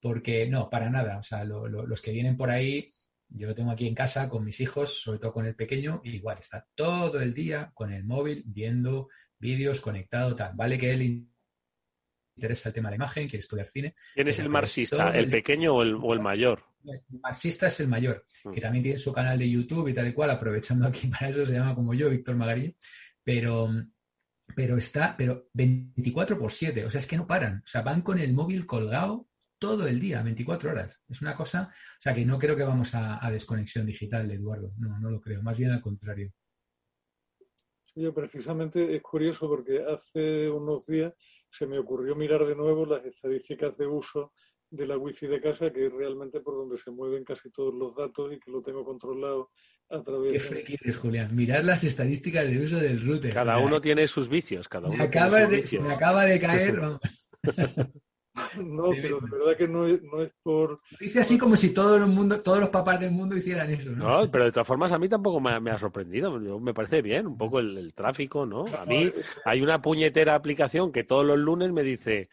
[0.00, 2.92] Porque no, para nada, o sea, los que vienen por ahí,
[3.28, 6.38] yo lo tengo aquí en casa con mis hijos, sobre todo con el pequeño, igual
[6.40, 10.56] está todo el día con el móvil viendo vídeos conectado, tal.
[10.56, 11.28] Vale que él
[12.36, 13.94] interesa el tema de la imagen, quiere estudiar cine.
[14.14, 15.16] ¿Quién es el marxista?
[15.16, 16.62] ¿El pequeño o el, mayor?
[16.75, 16.75] El
[17.22, 18.52] marxista es el mayor, mm.
[18.52, 21.46] que también tiene su canal de YouTube y tal y cual, aprovechando aquí para eso,
[21.46, 22.76] se llama como yo, Víctor Magarín,
[23.22, 23.68] pero,
[24.54, 28.02] pero está, pero 24 por 7, o sea, es que no paran, o sea, van
[28.02, 29.28] con el móvil colgado
[29.58, 31.00] todo el día, 24 horas.
[31.08, 34.72] Es una cosa, o sea, que no creo que vamos a, a desconexión digital, Eduardo,
[34.78, 36.32] no, no lo creo, más bien al contrario.
[37.94, 41.14] Yo precisamente es curioso porque hace unos días
[41.50, 44.32] se me ocurrió mirar de nuevo las estadísticas de uso
[44.70, 47.94] de la wifi de casa, que es realmente por donde se mueven casi todos los
[47.94, 49.50] datos y que lo tengo controlado
[49.90, 51.34] a través Qué friki eres, Julián.
[51.34, 53.32] Mirar las estadísticas de uso del router.
[53.32, 54.68] Cada uno tiene sus vicios.
[54.68, 56.80] Cada uno me, acaba de, me acaba de caer.
[58.62, 60.80] No, pero de verdad que no es, no es por...
[61.00, 64.22] Dice así como si todo el mundo, todos los papás del mundo hicieran eso, ¿no?
[64.24, 66.38] No, pero de todas formas a mí tampoco me, ha sorprendido.
[66.60, 68.66] me parece bien, un poco el, tráfico, ¿no?
[68.78, 69.12] A mí
[69.44, 72.28] hay una puñetera aplicación que todos los lunes me dice,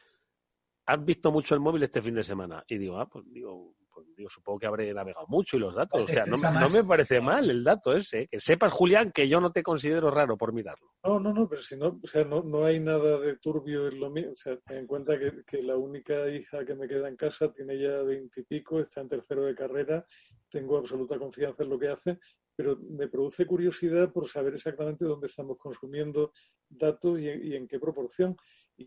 [0.85, 2.63] ¿has visto mucho el móvil este fin de semana?
[2.67, 6.01] Y digo, ah, pues digo, pues digo, supongo que habré navegado mucho y los datos.
[6.01, 6.37] O sea, no,
[6.69, 8.27] me parece mal el dato ese.
[8.27, 10.93] Que sepas, Julián, que yo no te considero raro por mirarlo.
[11.03, 13.99] No, no, no, pero si no, o sea, no, no hay nada de turbio en
[13.99, 14.31] lo mío.
[14.31, 17.51] O sea, ten en cuenta que, que la única hija que me queda en casa
[17.51, 20.05] tiene ya veintipico, está en tercero de carrera,
[20.49, 22.19] tengo absoluta confianza en lo que hace,
[22.55, 26.31] pero me produce curiosidad por saber exactamente dónde estamos consumiendo
[26.69, 28.35] datos y, y en qué proporción.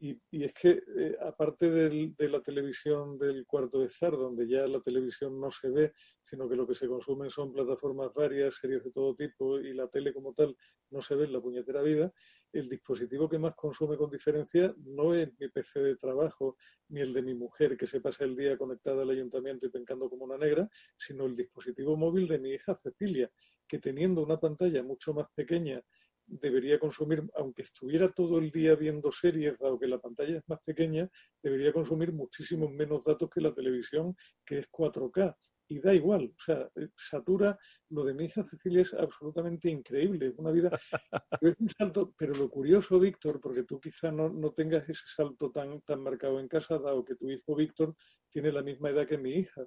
[0.00, 4.80] Y, es que, eh, aparte de la televisión del cuarto de estar, donde ya la
[4.80, 5.92] televisión no se ve,
[6.24, 9.88] sino que lo que se consumen son plataformas varias, series de todo tipo, y la
[9.88, 10.56] tele como tal
[10.90, 12.12] no se ve en la puñetera vida,
[12.52, 16.56] el dispositivo que más consume con diferencia no es mi PC de trabajo,
[16.88, 20.08] ni el de mi mujer, que se pasa el día conectada al ayuntamiento y pencando
[20.08, 23.30] como una negra, sino el dispositivo móvil de mi hija Cecilia,
[23.68, 25.82] que teniendo una pantalla mucho más pequeña
[26.26, 30.60] debería consumir, aunque estuviera todo el día viendo series, dado que la pantalla es más
[30.64, 31.08] pequeña,
[31.42, 35.36] debería consumir muchísimos menos datos que la televisión, que es 4K.
[35.68, 37.58] Y da igual, o sea, eh, satura,
[37.90, 40.70] lo de mi hija Cecilia es absolutamente increíble, una vida,
[41.40, 45.50] es un salto, pero lo curioso, Víctor, porque tú quizá no, no tengas ese salto
[45.50, 47.96] tan, tan marcado en casa, dado que tu hijo Víctor
[48.30, 49.66] tiene la misma edad que mi hija,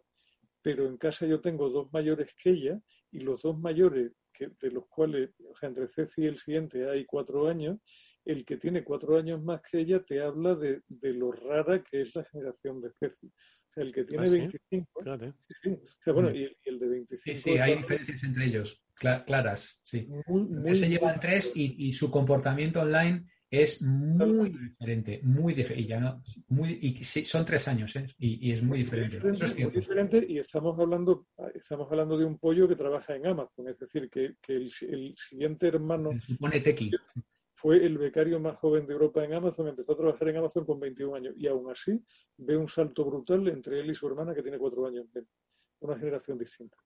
[0.62, 2.82] pero en casa yo tengo dos mayores que ella
[3.12, 7.06] y los dos mayores de los cuales, o sea, entre Ceci y el siguiente hay
[7.06, 7.80] cuatro años,
[8.24, 10.82] el que tiene cuatro años más que ella te habla de,
[11.14, 13.28] lo rara que es la generación de Ceci.
[13.28, 15.04] O sea, el que tiene 25.
[15.06, 17.22] Ah, o sea, bueno, y el, de 25.
[17.24, 20.08] Sí, sí, hay diferencias entre ellos, claras, sí.
[20.26, 25.84] Muy, se llevan tres y, y su comportamiento online es muy diferente, muy diferente.
[25.84, 28.08] Y, ya no, muy, y son tres años, ¿eh?
[28.20, 29.20] y, es muy diferente.
[29.20, 33.80] Muy diferente, y estamos hablando, estamos hablando de un pollo que trabaja en Amazon, es
[33.80, 34.72] decir, que, que el,
[35.16, 36.92] siguiente hermano supone Tequi.
[37.56, 40.80] fue el becario más joven de Europa en Amazon, empezó a trabajar en Amazon con
[40.80, 42.00] 21 años y aún así
[42.38, 45.08] ve un salto brutal entre él y su hermana que tiene cuatro años
[45.80, 46.78] Una generación distinta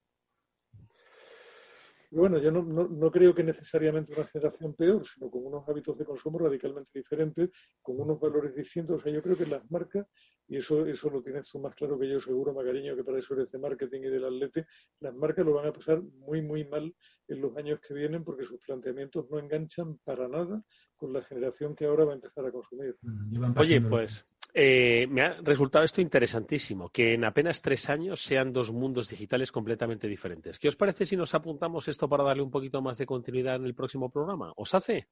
[2.14, 6.06] bueno, yo no, no, creo que necesariamente una generación peor, sino con unos hábitos de
[6.06, 7.50] consumo radicalmente diferentes,
[7.82, 8.98] con unos valores distintos.
[8.98, 10.06] O sea, yo creo que las marcas,
[10.48, 13.34] y eso, eso lo tienes tú más claro que yo seguro, Magariño, que para eso
[13.34, 14.68] eres de marketing y del atlete,
[15.00, 16.94] las marcas lo van a pasar muy, muy mal
[17.28, 20.64] en los años que vienen porque sus planteamientos no enganchan para nada
[20.96, 22.96] con la generación que ahora va a empezar a consumir.
[23.02, 24.24] Mm, Oye, pues
[24.56, 29.52] eh, me ha resultado esto interesantísimo, que en apenas tres años sean dos mundos digitales
[29.52, 30.60] completamente diferentes.
[30.60, 33.66] ¿Qué os parece si nos apuntamos esto para darle un poquito más de continuidad en
[33.66, 34.54] el próximo programa?
[34.56, 35.08] ¿Os hace?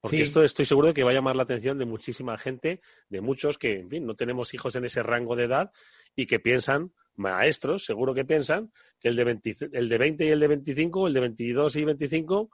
[0.00, 3.20] Porque esto estoy seguro de que va a llamar la atención de muchísima gente, de
[3.20, 5.72] muchos que, en fin, no tenemos hijos en ese rango de edad
[6.14, 10.28] y que piensan, maestros, seguro que piensan, que el de 20, el de 20 y
[10.28, 12.50] el de 25, el de 22 y 25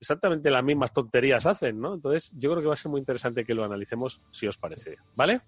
[0.00, 1.94] exactamente las mismas tonterías hacen, ¿no?
[1.94, 4.96] Entonces, yo creo que va a ser muy interesante que lo analicemos, si os parece.
[5.14, 5.40] ¿Vale?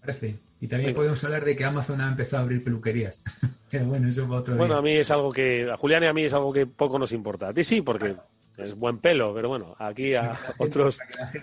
[0.00, 0.38] Parece.
[0.60, 3.22] Y también podemos hablar de que Amazon ha empezado a abrir peluquerías.
[3.70, 6.12] Pero bueno, eso es otro Bueno, a mí es algo que, a Julián y a
[6.12, 7.48] mí es algo que poco nos importa.
[7.48, 8.16] A ti sí, porque
[8.58, 10.98] es buen pelo, pero bueno, aquí a otros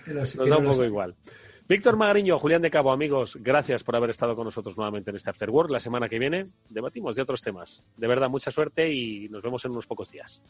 [0.06, 1.14] nos da un poco igual.
[1.68, 5.28] Víctor Magariño, Julián de Cabo, amigos, gracias por haber estado con nosotros nuevamente en este
[5.28, 5.70] After Work.
[5.70, 7.82] La semana que viene debatimos de otros temas.
[7.96, 10.40] De verdad, mucha suerte y nos vemos en unos pocos días.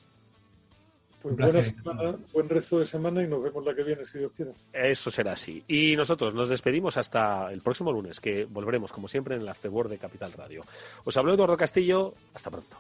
[1.23, 4.33] Pues buena semana, buen resto de semana y nos vemos la que viene, si Dios
[4.37, 4.53] quiere.
[4.73, 5.65] Eso será así.
[5.67, 9.91] Y nosotros nos despedimos hasta el próximo lunes, que volveremos, como siempre, en el Afterword
[9.91, 10.63] de Capital Radio.
[11.05, 12.15] Os habló Eduardo Castillo.
[12.35, 12.77] Hasta pronto.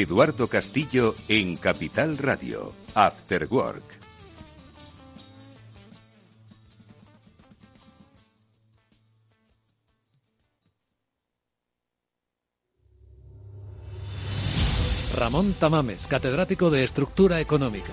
[0.00, 3.84] Eduardo Castillo en Capital Radio, After Work.
[15.14, 17.92] Ramón Tamames, catedrático de Estructura Económica.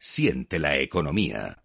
[0.00, 1.62] Siente la economía.